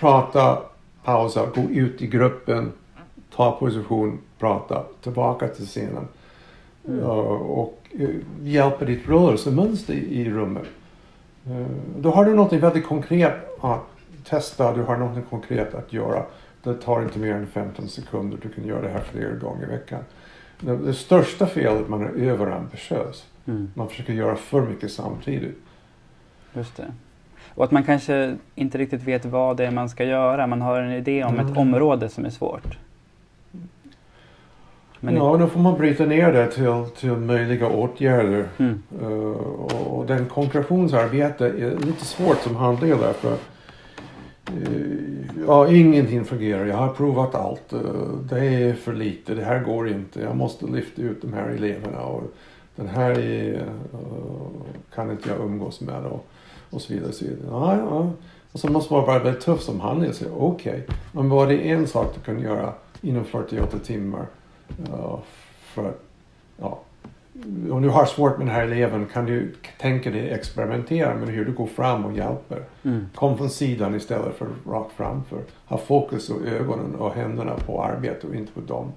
[0.00, 0.58] prata,
[1.04, 2.72] pausa, gå ut i gruppen,
[3.36, 6.08] ta position, prata, tillbaka till scenen.
[6.88, 7.00] Mm.
[7.00, 10.66] Uh, och uh, hjälpa ditt rörelsemönster i, rummet.
[11.50, 11.66] Uh,
[11.98, 13.86] då har du något väldigt konkret att
[14.24, 16.22] testa, du har något konkret att göra.
[16.62, 19.70] Det tar inte mer än 15 sekunder, du kan göra det här flera gånger i
[19.70, 20.00] veckan.
[20.60, 23.26] Det, det största felet är att man är överambitiös.
[23.46, 23.70] Mm.
[23.74, 25.58] Man försöker göra för mycket samtidigt.
[26.52, 26.92] Just det.
[27.54, 30.46] Och att man kanske inte riktigt vet vad det är man ska göra.
[30.46, 31.46] Man har en idé om mm.
[31.46, 32.78] ett område som är svårt.
[35.06, 38.48] Men ja, då får man bryta ner det till, till möjliga åtgärder.
[38.58, 38.82] Mm.
[39.02, 39.30] Uh,
[39.86, 46.66] och, den konkretionsarbete är lite svårt som handledare för uh, ja, ingenting fungerar.
[46.66, 47.72] Jag har provat allt.
[47.72, 47.80] Uh,
[48.30, 49.34] det är för lite.
[49.34, 50.20] Det här går inte.
[50.20, 52.00] Jag måste lyfta ut de här eleverna.
[52.00, 52.22] Och
[52.76, 53.64] den här är,
[54.94, 56.04] kan inte jag umgås med.
[56.04, 56.26] Och,
[56.70, 57.12] och så vidare.
[57.12, 57.46] Så vidare.
[57.50, 58.10] Ja, ja.
[58.52, 60.30] Och så måste man vara väldigt tuff som handledare.
[60.36, 60.96] Okej, okay.
[61.12, 64.26] men vad är en sak du kan göra inom 48 timmar?
[65.74, 66.02] För att
[66.56, 66.78] ja,
[67.70, 71.44] om du har svårt med den här eleven kan du tänka dig experimentera med hur
[71.44, 72.62] du går fram och hjälper.
[72.82, 73.06] Mm.
[73.14, 75.38] Kom från sidan istället för rakt framför.
[75.66, 78.92] Ha fokus och ögonen och händerna på arbetet och inte på dem.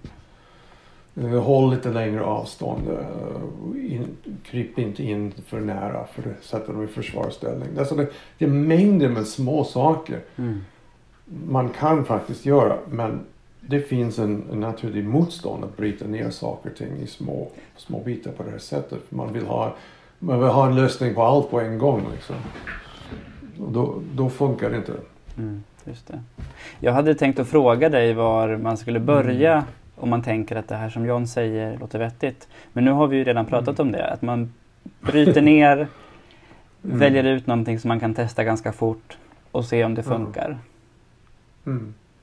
[1.16, 2.88] Eh, Håll lite längre avstånd.
[2.90, 4.08] eh, In,
[4.44, 7.68] kryp inte in för nära för det sätter dem i försvarsställning.
[7.80, 10.60] Alltså det, det är mängder med små saker Mm.
[11.48, 13.20] man kan faktiskt göra men
[13.70, 18.00] det finns en, en naturlig motstånd att bryta ner saker och ting i små, små
[18.00, 19.12] bitar på det här sättet.
[19.12, 19.76] Man vill ha,
[20.20, 22.36] man vill ha en lösning på allt på en gång liksom.
[23.60, 24.94] Och då, då funkar det inte.
[25.38, 25.64] Mm.
[25.86, 26.24] Just det.
[26.80, 29.64] Jag hade tänkt att fråga dig var man skulle börja
[29.96, 32.48] om man tänker att det här som John säger låter vettigt.
[32.74, 34.54] Men nu har vi ju redan pratat om det, att man
[35.02, 35.88] bryter ner,
[36.82, 39.18] väljer ut någonting som man kan testa ganska fort
[39.52, 40.18] och se om det Mm.
[40.18, 40.58] funkar.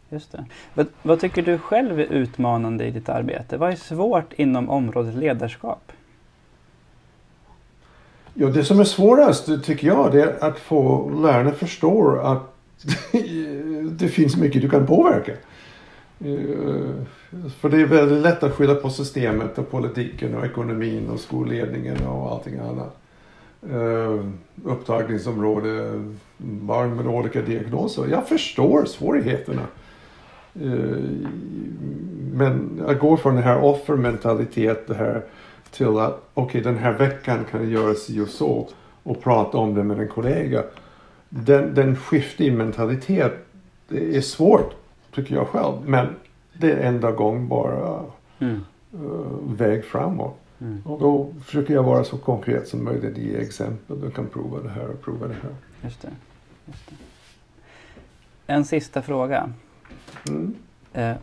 [0.08, 0.44] Just det.
[0.74, 3.56] Vad, vad tycker du själv är utmanande i ditt arbete?
[3.56, 5.92] Vad är svårt inom området ledarskap?
[8.34, 12.54] Ja, det som är svårast tycker jag det är att få lärarna förstå att
[13.98, 15.32] det finns mycket du kan påverka.
[16.20, 17.02] Eh,
[17.58, 22.06] för det är väldigt lätt att skylla på systemet och politiken och ekonomin och skolledningen
[22.06, 22.96] och allting annat.
[23.72, 24.30] Uh,
[24.64, 26.02] upptagningsområde,
[26.38, 28.06] barn med olika diagnoser.
[28.10, 29.62] Jag förstår svårigheterna.
[30.62, 30.98] Eh,
[32.32, 35.22] men att gå från den här offermentalitet det här
[35.70, 38.68] till att okej den här veckan kan jag göra si och så
[39.02, 40.62] och prata om det med en kollega.
[41.28, 43.32] Den, den skift i mentalitet
[43.88, 44.74] det är svårt
[45.14, 46.06] tycker jag själv men
[46.52, 48.02] det är enda gångbara
[48.38, 48.60] Mm.
[48.94, 50.36] uh, väg framåt.
[50.60, 50.82] Mm.
[50.84, 54.00] Och då försöker jag vara så konkret som möjligt i exempel.
[54.00, 55.52] Du kan prova det här och prova det här.
[55.82, 56.08] Just det.
[56.66, 56.94] Just det.
[58.46, 59.52] En sista fråga.
[60.28, 60.54] Mm.
[60.92, 61.16] Eh,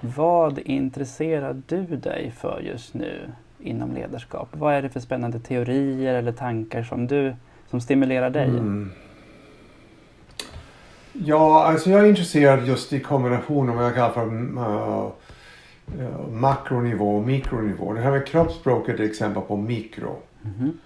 [0.00, 4.48] vad intresserar du dig för just nu inom ledarskap?
[4.52, 7.34] Vad är det för spännande teorier eller tankar som du
[7.70, 8.48] som stimulerar dig?
[8.48, 8.90] Mm.
[11.12, 15.10] Ja, alltså jag är intresserad just i kombinationen av vad jag kallar för uh,
[16.00, 17.92] uh, makronivå och mikronivå.
[17.92, 20.16] Det här med kroppsspråket är ett exempel på mikro.
[20.42, 20.78] Mhm.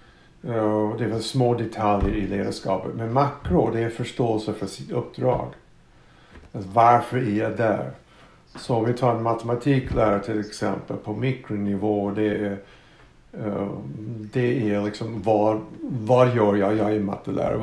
[0.45, 2.95] Uh, det är små detaljer i ledarskapet.
[2.95, 5.47] Men makro, det är förståelse för sitt uppdrag.
[6.51, 7.91] Alltså, varför är jag där?
[8.55, 12.11] Så om vi tar en matematiklärare till exempel på mikronivå.
[12.11, 12.57] Det är,
[13.33, 13.67] eh,
[14.33, 16.77] det är liksom vad, vad gör jag?
[16.77, 17.57] Jag är mattelärare.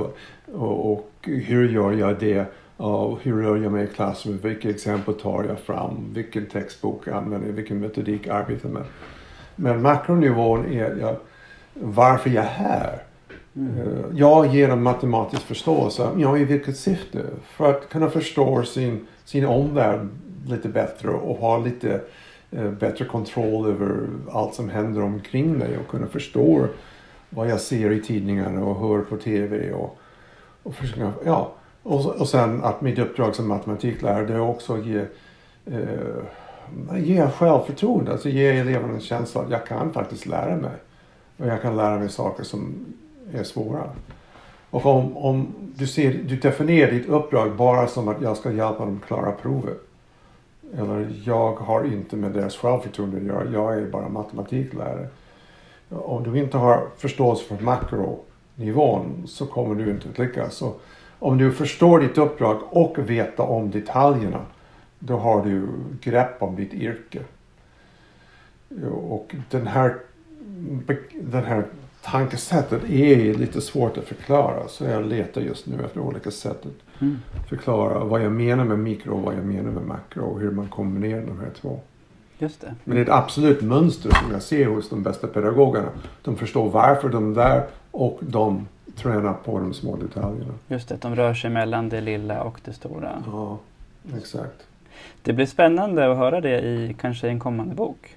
[0.52, 2.46] Och, och hur gör jag det?
[2.76, 4.44] Och hur rör jag mig i klassrummet?
[4.44, 6.12] Vilka exempel tar jag fram?
[6.14, 7.54] Vilken textbok använder jag?
[7.54, 8.84] Vilken metodik arbetar jag med?
[9.56, 11.16] Men makronivån är jag,
[11.74, 13.02] varför är jag här?
[13.56, 13.78] Mm.
[14.16, 16.10] Eh, genom matematisk förståelse.
[16.16, 17.22] Ja, i vilket syfte?
[17.46, 20.08] För att kunna förstå sin, sin omvärld
[20.46, 22.00] lite bättre och ha lite
[22.50, 26.66] eh, bättre kontroll över allt som händer omkring mig och kunna förstå
[27.30, 29.98] vad jag ser i tidningarna och hör på TV och,
[30.62, 31.52] och försöka, ja.
[31.82, 35.04] Och, och sen att mitt uppdrag som matematiklärare det är också att ge,
[35.66, 40.70] eh, ge självförtroende, alltså ge eleverna en känsla att jag kan faktiskt lära mig.
[41.36, 42.74] Och jag kan lära mig saker som
[43.32, 43.90] är svåra.
[44.70, 48.84] Och om, om du, ser, du definierar ditt uppdrag bara som att jag ska hjälpa
[48.84, 49.80] dem klara provet.
[50.78, 53.50] Eller jag har inte med deras självförtroende att göra.
[53.52, 55.08] Jag är bara matematiklärare.
[55.88, 60.54] Om du inte har förståelse för makronivån så kommer du inte att lyckas.
[60.54, 60.74] Så
[61.18, 64.40] om du förstår ditt uppdrag och vet om detaljerna
[64.98, 65.68] då har du
[66.00, 67.20] grepp om ditt yrke.
[68.92, 69.96] Och den här,
[71.20, 71.64] den här
[72.04, 74.68] tankesättet är lite svårt att förklara.
[74.68, 77.18] Så jag letar just nu efter olika sätt att Mm.
[77.48, 80.68] förklara vad jag menar med mikro och vad jag menar med makro och hur man
[80.68, 81.80] kombinerar de här två.
[82.38, 82.74] Just det.
[82.84, 85.88] Men det är ett absolut mönster som jag ser hos de bästa pedagogerna.
[86.22, 90.52] De förstår varför de är där och de tränar på de små detaljerna.
[90.68, 93.22] Just det, de rör sig mellan det lilla och det stora.
[93.26, 93.58] Ja,
[94.18, 94.66] exakt.
[95.22, 98.16] Det blir spännande att höra det i kanske en kommande bok.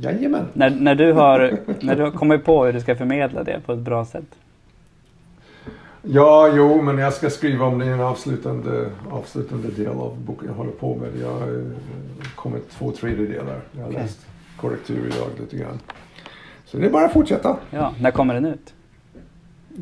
[0.00, 0.48] Jajamän.
[0.52, 3.72] När, när, du har, när du har kommit på hur du ska förmedla det på
[3.72, 4.24] ett bra sätt.
[6.02, 10.46] Ja, jo, men jag ska skriva om det i en avslutande, avslutande del av boken
[10.48, 11.08] jag håller på med.
[11.22, 11.64] Jag har eh,
[12.34, 13.60] kommit två tredjedelar.
[13.72, 14.02] Jag har Okej.
[14.02, 15.78] läst korrektur idag lite grann.
[16.64, 17.56] Så det är bara att fortsätta.
[17.70, 18.74] Ja, när kommer den ut?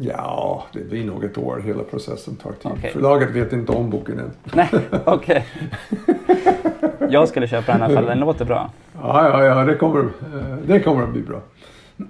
[0.00, 1.62] Ja, det blir nog ett år.
[1.66, 2.72] Hela processen tar tid.
[2.72, 2.90] Okej.
[2.92, 4.30] Förlaget vet inte om boken än.
[4.54, 4.68] Nej,
[5.04, 5.46] okej.
[7.10, 8.70] Jag skulle köpa den i alla fall, den låter bra.
[9.02, 11.40] Ja, ja, ja, det kommer, eh, det kommer att bli bra.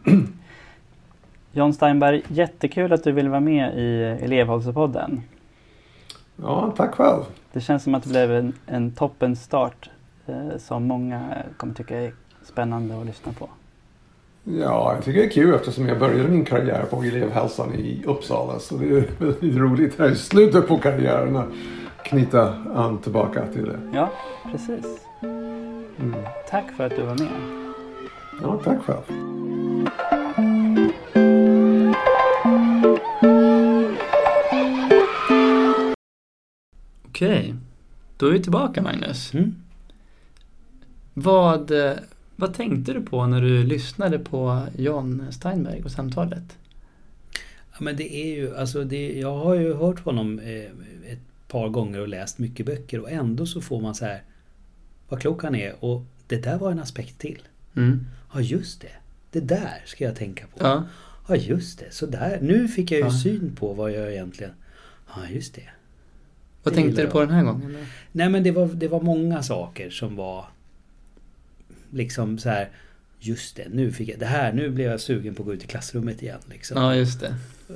[1.52, 5.22] John Steinberg, jättekul att du vill vara med i elevhälsopodden.
[6.36, 7.22] Ja, tack själv.
[7.52, 9.90] Det känns som att det blev en, en toppen start
[10.26, 11.22] eh, som många
[11.56, 12.12] kommer tycka är
[12.44, 13.48] spännande att lyssna på.
[14.44, 18.58] Ja, jag tycker det är kul eftersom jag började min karriär på elevhälsan i Uppsala.
[18.58, 21.42] Så det är väldigt roligt här i slutet på karriären
[22.08, 23.80] knyta an tillbaka till det.
[23.92, 24.10] Ja,
[24.52, 24.86] precis.
[25.22, 26.14] Mm.
[26.50, 27.28] Tack för att du var med.
[28.42, 29.02] Ja, tack själv.
[37.08, 37.54] Okej,
[38.16, 39.34] då är vi tillbaka Magnus.
[39.34, 39.54] Mm.
[41.14, 41.96] Vad, eh,
[42.36, 46.58] vad tänkte du på när du lyssnade på John Steinberg och samtalet?
[47.72, 51.68] Ja, men det är ju, alltså det, jag har ju hört honom eh, ett par
[51.68, 54.22] gånger och läst mycket böcker och ändå så får man så här
[55.08, 57.42] vad klok han är och det där var en aspekt till.
[57.76, 58.06] Mm.
[58.34, 58.92] Ja just det,
[59.30, 60.56] det där ska jag tänka på.
[60.66, 60.84] Ja.
[61.28, 62.38] Ja just det, så där.
[62.42, 63.12] Nu fick jag ju Ja.
[63.22, 64.52] syn på vad jag egentligen...
[65.16, 65.68] Ja just det.
[66.62, 67.28] Vad Det tänkte du på jag.
[67.28, 67.72] den här gången?
[67.72, 67.78] Då?
[68.12, 70.44] Nej men det var, det var många saker som var
[71.90, 72.68] liksom så här.
[73.20, 74.52] Just det, nu fick jag det här.
[74.52, 76.38] Nu blev jag sugen på att gå ut i klassrummet igen.
[76.50, 76.82] Liksom.
[76.82, 77.34] Ja, just det.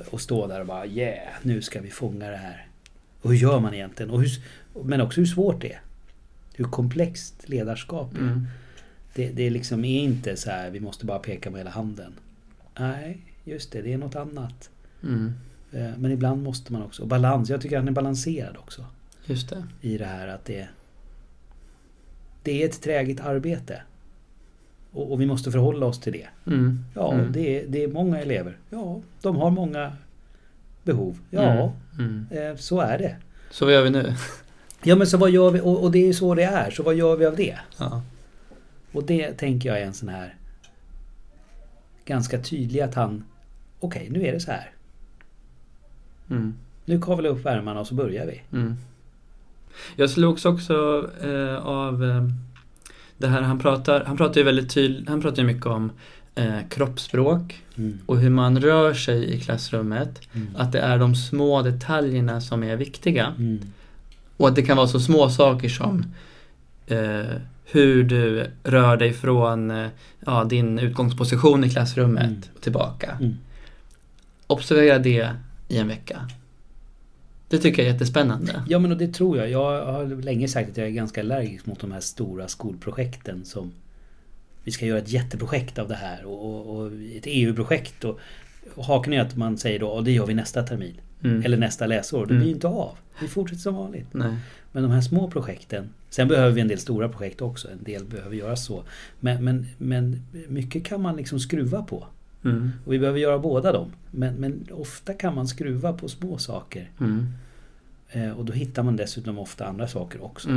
[0.09, 2.67] Och stå där och bara yeah, nu ska vi fånga det här.
[3.23, 4.09] Och hur gör man egentligen?
[4.11, 4.29] Och hur,
[4.83, 5.81] men också hur svårt det är.
[6.53, 8.19] Hur komplext ledarskap är.
[8.19, 8.47] Mm.
[9.15, 12.13] Det, det liksom är inte så här, vi måste bara peka med hela handen.
[12.79, 14.69] Nej, just det, det är något annat.
[15.03, 15.33] Mm.
[15.71, 18.85] Eh, Men ibland måste man också, och balans, jag tycker han är balanserad också.
[19.25, 19.63] Just det.
[19.81, 20.67] I det här att det
[22.43, 23.81] Det är ett träget arbete.
[24.91, 26.27] Och, och vi måste förhålla oss till det.
[26.47, 26.85] Mm.
[26.95, 27.31] Ja, Mm.
[27.31, 28.57] det, är, det är många elever.
[28.69, 29.93] Ja, de har många
[30.83, 31.19] behov.
[31.29, 32.27] Ja, Mm.
[32.31, 32.51] Mm.
[32.51, 33.15] eh, så är det.
[33.51, 34.13] Så vad gör vi nu?
[34.85, 35.59] Ja men så vad gör vi?
[35.61, 36.71] Och, och det är ju så det är.
[36.71, 37.57] Så vad gör vi av det?
[37.77, 38.01] Ja.
[38.91, 40.35] Och det tänker jag är en sån här
[42.05, 43.23] Ganska tydlig att han
[43.79, 44.71] Okej, nu är det så här.
[46.29, 46.53] Mm.
[46.85, 48.41] Nu kavlar vi upp ärmarna och så börjar vi.
[48.57, 48.75] Mm.
[49.95, 52.23] Jag slogs också eh, av eh,
[53.17, 55.91] det här han pratar, han pratar ju väldigt tydligt, han pratar ju mycket om
[56.35, 57.99] eh, kroppsspråk Mm.
[58.05, 60.21] och hur man rör sig i klassrummet.
[60.33, 60.47] Mm.
[60.55, 63.33] Att det är de små detaljerna som är viktiga.
[63.37, 63.59] Mm.
[64.37, 66.05] Och att det kan vara så små saker som
[66.87, 67.21] eh,
[67.65, 69.87] hur du rör dig från eh,
[70.25, 72.41] ja, din utgångsposition i klassrummet Mm.
[72.55, 73.17] och tillbaka.
[73.19, 73.37] Mm.
[74.47, 75.29] Observera det
[75.67, 76.29] i en vecka.
[77.49, 78.63] Det tycker jag är jättespännande.
[78.67, 79.49] Ja men och det tror jag.
[79.49, 83.71] Jag har länge sagt att jag är ganska allergisk mot de här stora skolprojekten som
[84.63, 88.19] Vi ska göra ett jätteprojekt av det här och, och, och ett EU-projekt och,
[88.75, 90.93] och haken är att man säger då och det gör vi nästa termin.
[91.23, 91.41] Mm.
[91.45, 92.25] Eller nästa läsår.
[92.25, 92.37] Det Mm.
[92.37, 92.97] blir ju inte av.
[93.21, 94.07] Vi fortsätter som vanligt.
[94.11, 94.35] Nej.
[94.71, 97.67] Men de här små projekten Sen behöver vi en del stora projekt också.
[97.71, 98.83] En del behöver göras så.
[99.19, 102.05] Men, men, men mycket kan man liksom skruva på.
[102.45, 102.71] Mm.
[102.85, 103.91] Och vi behöver göra båda dem.
[104.11, 106.89] Men, men ofta kan man skruva på små saker.
[106.99, 107.27] Mm.
[108.11, 110.49] Eh, och då hittar man dessutom ofta andra saker också.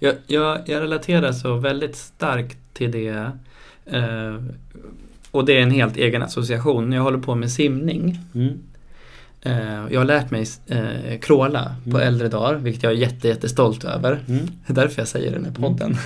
[0.00, 0.16] Mm.
[0.26, 3.30] Jag, jag, jag relaterar så väldigt starkt till det.
[3.86, 4.36] Eh,
[5.30, 6.92] och det är en helt egen association.
[6.92, 8.18] Jag håller på med simning.
[8.34, 8.58] Mm.
[9.42, 12.08] Eh, jag har lärt mig eh, kråla på Mm.
[12.08, 14.20] äldre dagar, vilket jag är jätte, jättestolt över.
[14.28, 14.46] Mm.
[14.66, 15.96] Det är därför jag säger den här podden.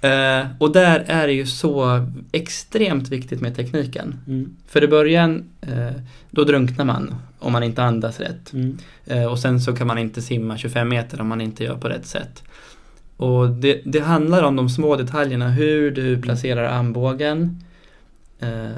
[0.00, 4.20] eh, och där är det ju så extremt viktigt med tekniken.
[4.26, 4.56] Mm.
[4.68, 8.52] För i början, eh, då drunknar man om man inte andas rätt.
[8.52, 8.78] Mm.
[9.06, 11.88] Eh, och sen så kan man inte simma 25 meter om man inte gör på
[11.88, 12.42] rätt sätt.
[13.20, 17.62] Och det, det handlar om de små detaljerna, hur du placerar armbågen
[18.38, 18.70] eh,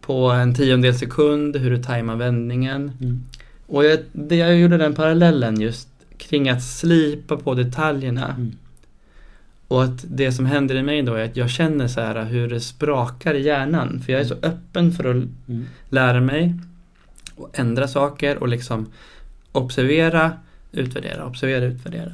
[0.00, 2.92] på en tiondel sekund, hur du tajmar vändningen.
[3.00, 3.24] Mm.
[3.66, 8.28] Och jag, det, jag gjorde den parallellen just kring att slipa på detaljerna.
[8.28, 8.52] Mm.
[9.68, 12.48] Och att det som händer i mig då är att jag känner så här hur
[12.48, 14.00] det sprakar i hjärnan.
[14.00, 15.66] För jag är så öppen för att Mm.
[15.88, 16.54] lära mig
[17.36, 18.86] och ändra saker och liksom
[19.52, 20.32] observera,
[20.72, 22.12] utvärdera, observera, utvärdera.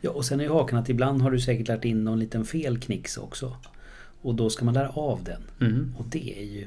[0.00, 2.44] Ja, och sen är ju haken att ibland har du säkert lärt in någon liten
[2.44, 3.56] fel knix också.
[4.22, 5.42] Och då ska man lära av den.
[5.70, 5.94] Mm.
[5.98, 6.66] Och det är ju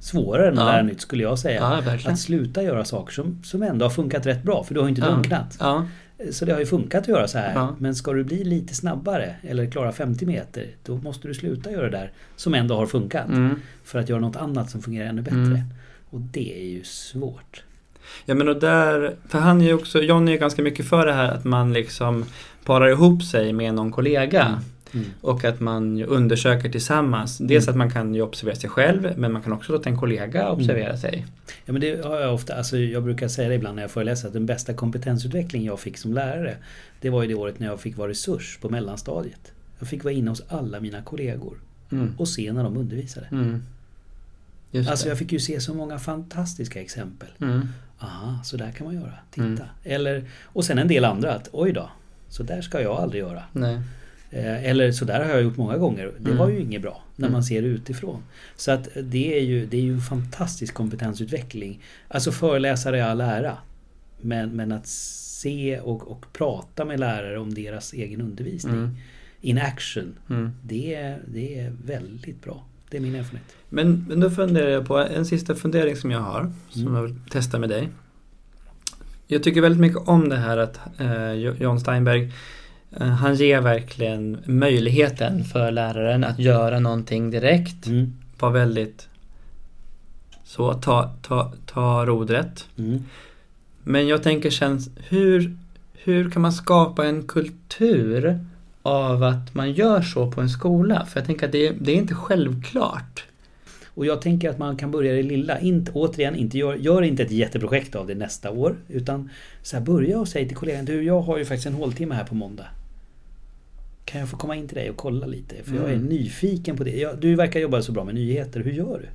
[0.00, 0.72] svårare än att Ja.
[0.72, 1.82] lära nytt skulle jag säga.
[1.86, 2.10] Ja.
[2.12, 4.90] Att sluta göra saker som, som ändå har funkat rätt bra, för du har ju
[4.90, 5.10] inte Ja.
[5.10, 5.56] drunknat.
[5.60, 5.86] Ja,
[6.30, 7.68] Så det har ju funkat att göra så här.
[7.78, 11.84] Men ska du bli lite snabbare eller klara 50 meter, då måste du sluta göra
[11.90, 13.28] det där som ändå har funkat.
[13.28, 13.60] mm.
[13.84, 15.36] För att göra något annat som fungerar ännu bättre.
[15.38, 15.62] Mm.
[16.10, 17.62] Och det är ju svårt.
[18.24, 21.06] Ja men och där, för han är ju också, John är ju ganska mycket för
[21.06, 22.24] det här att man liksom
[22.64, 24.62] parar ihop sig med någon kollega.
[24.94, 25.06] Mm.
[25.20, 27.38] Och att man undersöker tillsammans.
[27.38, 27.72] Dels Mm.
[27.72, 30.96] att man kan ju observera sig själv men man kan också låta en kollega observera
[30.96, 31.26] sig.
[31.64, 34.26] Ja men det har jag ofta, alltså jag brukar säga det ibland när jag föreläser
[34.28, 36.56] att den bästa kompetensutveckling jag fick som lärare
[37.00, 39.52] Det var ju det året när jag fick vara resurs på mellanstadiet.
[39.78, 41.56] Jag fick vara inne hos alla mina kollegor
[41.92, 42.12] Mm.
[42.18, 43.26] och se när de undervisade.
[43.30, 43.62] Mm.
[44.88, 47.28] Alltså jag fick ju se så många fantastiska exempel.
[48.00, 48.12] Mm.
[48.12, 49.14] Aha, så där kan man göra.
[49.30, 49.46] Titta.
[49.46, 49.64] Mm.
[49.84, 51.90] Eller, och sen en del andra att oj då,
[52.28, 53.42] så där ska jag aldrig göra.
[53.52, 53.78] Nej.
[54.30, 56.12] Eh, eller så där har jag gjort många gånger.
[56.18, 56.36] Det Mm.
[56.38, 57.32] var ju inget bra när Mm.
[57.32, 58.22] man ser det utifrån.
[58.56, 61.80] Så att det är ju, det är ju fantastisk kompetensutveckling.
[62.08, 63.56] Alltså föreläsare i all ära.
[64.20, 68.96] Men, men att se och, och prata med lärare om deras egen undervisning Mm.
[69.40, 70.14] in action.
[70.30, 70.50] Mm.
[70.62, 72.64] Det, det är väldigt bra.
[72.90, 73.54] Det är min erfarenhet.
[73.68, 76.94] Men, men då funderar jag på en sista fundering som jag har, som Mm.
[76.94, 77.88] jag vill testa med dig.
[79.26, 82.32] Jag tycker väldigt mycket om det här att eh, Jo- John Steinberg,
[83.00, 87.86] eh, han ger verkligen möjligheten för läraren att göra någonting direkt.
[87.86, 88.12] Mm.
[88.38, 89.08] Var väldigt
[90.44, 92.68] så, ta, ta, ta rodret.
[92.78, 93.02] Mm.
[93.82, 95.56] Men jag tänker sen, hur,
[95.92, 98.40] hur kan man skapa en kultur
[98.88, 101.06] av att man gör så på en skola?
[101.06, 103.24] För jag tänker att det, det är inte självklart.
[103.86, 105.60] Och jag tänker att man kan börja det lilla.
[105.60, 108.76] Inte, återigen, inte gör, gör inte ett jätteprojekt av det nästa år.
[108.88, 109.30] Utan
[109.62, 112.24] så här, börja och säg till kollegan, du jag har ju faktiskt en håltimme här
[112.24, 112.66] på måndag.
[114.04, 115.54] Kan jag få komma in till dig och kolla lite?
[115.64, 116.06] För jag är Mm.
[116.06, 116.96] nyfiken på det.
[116.96, 119.08] Jag, du verkar jobba så bra med nyheter, hur gör du?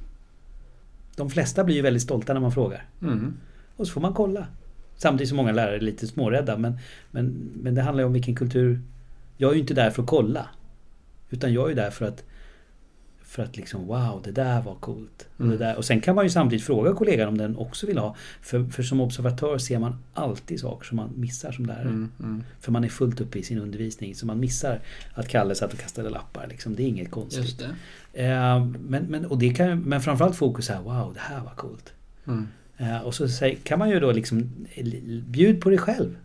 [1.15, 2.85] De flesta blir ju väldigt stolta när man frågar.
[3.01, 3.33] Mm.
[3.75, 4.47] Och så får man kolla.
[4.97, 6.57] Samtidigt som många lärare är lite smårädda.
[6.57, 6.77] Men,
[7.11, 8.79] men, men det handlar ju om vilken kultur...
[9.43, 10.47] Jag är ju inte där för att kolla.
[11.29, 12.23] Utan jag är där för att
[13.23, 15.27] för att liksom wow, det där var coolt.
[15.35, 15.51] Och, Mm.
[15.57, 15.75] det där.
[15.77, 18.15] och sen kan man ju samtidigt fråga kollegan om den också vill ha.
[18.41, 21.81] För, för som observatör ser man alltid saker som man missar som lärare.
[21.81, 22.11] Mm.
[22.19, 22.43] Mm.
[22.59, 24.15] För man är fullt uppe i sin undervisning.
[24.15, 24.79] Så man missar
[25.13, 26.47] att Kalle satt och kastade lappar.
[26.47, 26.75] Liksom.
[26.75, 27.61] Det är inget konstigt.
[28.13, 31.93] Eh, men, men, och det kan, men framförallt fokus här, wow, det här var coolt.
[32.27, 32.47] Mm.
[32.77, 33.27] Eh, Och så
[33.63, 34.49] kan man ju då liksom
[35.27, 36.15] bjud på dig själv.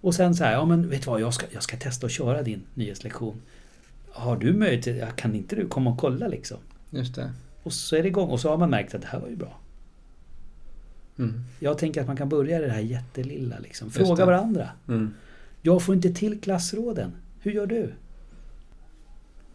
[0.00, 2.12] Och sen så här, ja men vet du vad, jag ska, jag ska testa att
[2.12, 3.42] köra din nyhetslektion.
[4.10, 6.58] Har du möjlighet, kan inte du komma och kolla liksom?
[6.90, 7.32] Just det.
[7.62, 9.36] Och så är det igång och så har man märkt att det här var ju
[9.36, 9.58] bra.
[11.18, 11.44] Mm.
[11.58, 13.90] Jag tänker att man kan börja i det här jättelilla liksom.
[13.90, 14.68] Fråga varandra.
[14.88, 15.14] Mm.
[15.62, 17.12] Jag får inte till klassråden.
[17.40, 17.92] Hur gör du?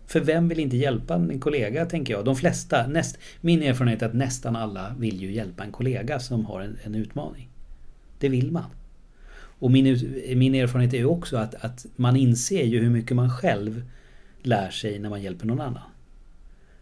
[0.05, 2.25] För vem vill inte hjälpa en kollega, tänker jag.
[2.25, 6.45] De flesta, näst, min erfarenhet är att nästan alla vill ju hjälpa en kollega som
[6.45, 7.49] har en, en utmaning.
[8.19, 8.69] Det vill man.
[9.59, 13.29] Och min, min erfarenhet är ju också att, att man inser ju hur mycket man
[13.29, 13.83] själv
[14.41, 15.83] lär sig när man hjälper någon annan.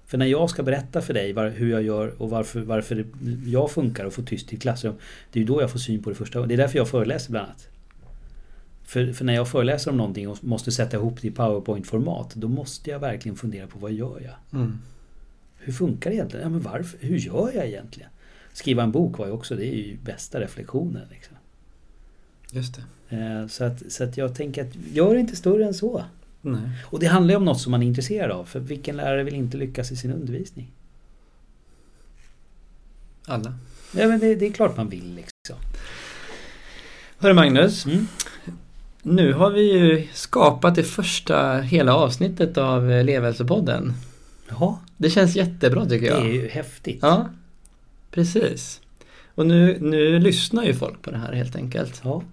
[0.05, 3.05] För när jag ska berätta för dig var, hur jag gör och varför, varför
[3.45, 4.95] jag funkar och får tyst i klassrum.
[5.32, 6.49] Det är ju då jag får syn på det första gången.
[6.49, 7.67] Det är därför jag föreläser bland annat.
[8.84, 12.47] För, för när jag föreläser om någonting och måste sätta ihop det i powerpoint-format Då
[12.47, 14.59] måste jag verkligen fundera på vad gör jag?
[14.61, 14.80] Mm.
[15.57, 16.43] Hur funkar det egentligen?
[16.43, 16.99] Ja, men varför?
[17.01, 18.09] Hur gör jag egentligen?
[18.53, 21.07] Skriva en bok var ju också, det är ju bästa reflektionen.
[21.11, 21.38] Liksom.
[22.54, 23.16] Just det.
[23.18, 26.04] Eh, Så, att, så att jag tänker att gör inte större än så.
[26.41, 26.62] Nej.
[26.86, 28.45] Och det handlar ju om något som man är intresserad av.
[28.45, 30.72] För vilken lärare vill inte lyckas i sin undervisning?
[33.26, 33.54] Alla.
[33.95, 35.56] Ja, men det, det är klart man vill liksom.
[37.18, 37.86] Hörru Magnus.
[37.86, 38.08] Mm.
[39.04, 43.93] Nu har vi ju skapat det första hela avsnittet av Elevhälsopodden.
[44.49, 46.26] Jaha, Det känns jättebra tycker det jag.
[46.30, 46.99] är ju häftigt.
[47.01, 47.30] Ja,
[48.12, 48.82] precis.
[49.36, 52.01] Och nu, nu lyssnar ju folk på det här helt enkelt.
[52.03, 52.23] Ja.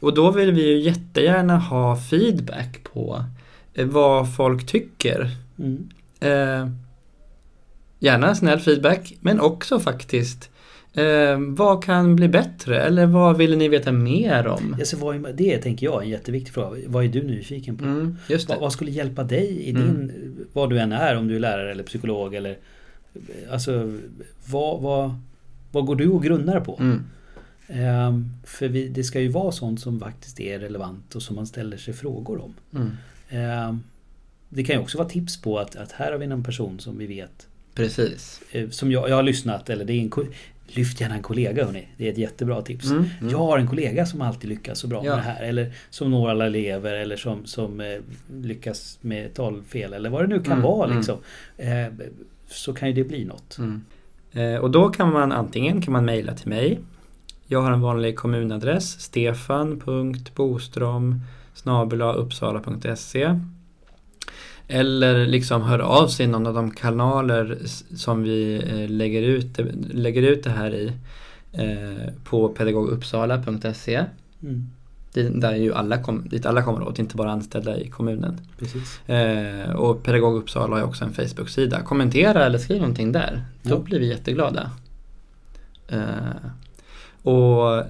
[0.00, 3.24] Och då vill vi ju jättegärna ha feedback på
[3.74, 5.30] eh, vad folk tycker.
[5.58, 5.88] Mm.
[6.20, 6.70] Eh,
[7.98, 10.50] gärna snäll feedback, men också faktiskt
[10.94, 12.80] eh, vad kan bli bättre?
[12.82, 14.76] Eller vad vill ni veta mer om?
[14.78, 16.80] Alltså, vad är, det tänker jag är en jätteviktig fråga.
[16.86, 17.84] Vad är du nyfiken på?
[17.84, 19.82] Mm, just Vad, vad skulle hjälpa dig i Mm.
[19.82, 22.56] din, vad du än är, om du är lärare eller psykolog eller
[23.50, 23.98] Alltså,
[24.46, 25.14] vad, vad,
[25.72, 26.76] vad går du och grunnar på?
[26.80, 27.04] Mm,
[27.70, 31.46] Ehm, för vi, det ska ju vara sånt som faktiskt är relevant och som man
[31.46, 32.54] ställer sig frågor om.
[32.74, 32.90] mm,
[33.28, 33.80] Ehm,
[34.48, 36.98] det kan ju också vara tips på att, att här har vi en person som
[36.98, 38.40] vi vet precis.
[38.52, 40.10] eh, Som jag, jag har lyssnat, eller det är en
[40.70, 41.88] Lyft gärna en kollega hörni.
[41.96, 42.90] Det är ett jättebra tips.
[42.90, 43.30] Mm, mm.
[43.32, 45.10] Jag har en kollega som alltid lyckas så bra Ja.
[45.16, 45.42] med det här.
[45.42, 47.98] Eller som når alla elever eller som, som eh,
[48.42, 50.86] lyckas med talfel eller vad det nu kan Mm, vara.
[50.86, 50.96] mm.
[50.98, 51.18] Liksom.
[51.56, 51.86] Eh,
[52.48, 53.58] så kan ju det bli något.
[54.32, 56.80] Eh, och då kan man antingen kan man mejla till mig.
[57.46, 61.20] Jag har en vanlig kommunadress stefan.bostrom
[62.16, 63.38] uppsala.se
[64.68, 67.58] Eller liksom hör av sig i någon av de kanaler
[67.96, 70.92] som vi eh, lägger ut, det- lägger ut det här i
[71.52, 74.04] eh, på pedagoguppsala.se
[74.42, 74.70] Mm,
[75.12, 78.40] dit, där ju alla kom, dit alla kommer åt, inte bara anställda i kommunen.
[79.06, 81.82] Eh, och Pedagog Uppsala har ju också en Facebook-sida.
[81.82, 83.44] Kommentera eller skriv någonting där.
[83.62, 83.78] Då Ja.
[83.78, 84.70] blir vi jätteglada.
[85.88, 86.50] Eh,
[87.22, 87.84] och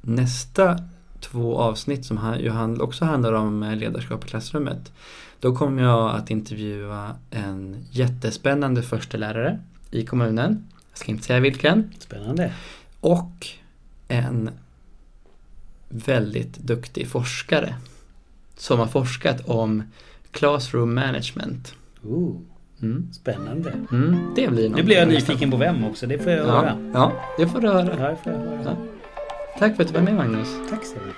[0.00, 0.78] nästa
[1.20, 4.92] två avsnitt som han- också handlar om eh, ledarskap i klassrummet.
[5.40, 9.58] Då kommer jag att intervjua en jättespännande förstelärare
[9.90, 10.64] i kommunen.
[10.90, 11.90] Jag ska inte säga vilken.
[11.98, 12.52] Spännande.
[13.00, 13.46] Och
[14.08, 14.50] en
[15.92, 17.74] väldigt duktig forskare
[18.56, 19.82] som har forskat om
[20.30, 21.74] Classroom Management.
[22.04, 22.36] Ooh,
[22.82, 23.08] Mm.
[23.12, 23.72] spännande.
[23.92, 26.06] Mm, det blir Nu blir jag nyfiken på vem också.
[26.06, 26.90] Det får jag Ja, höra.
[26.94, 27.96] ja, det får du höra.
[28.00, 28.60] Ja, det får jag höra.
[28.64, 28.76] Ja.
[29.58, 30.48] Tack för att du var med Magnus.
[30.70, 31.16] Tack så mycket.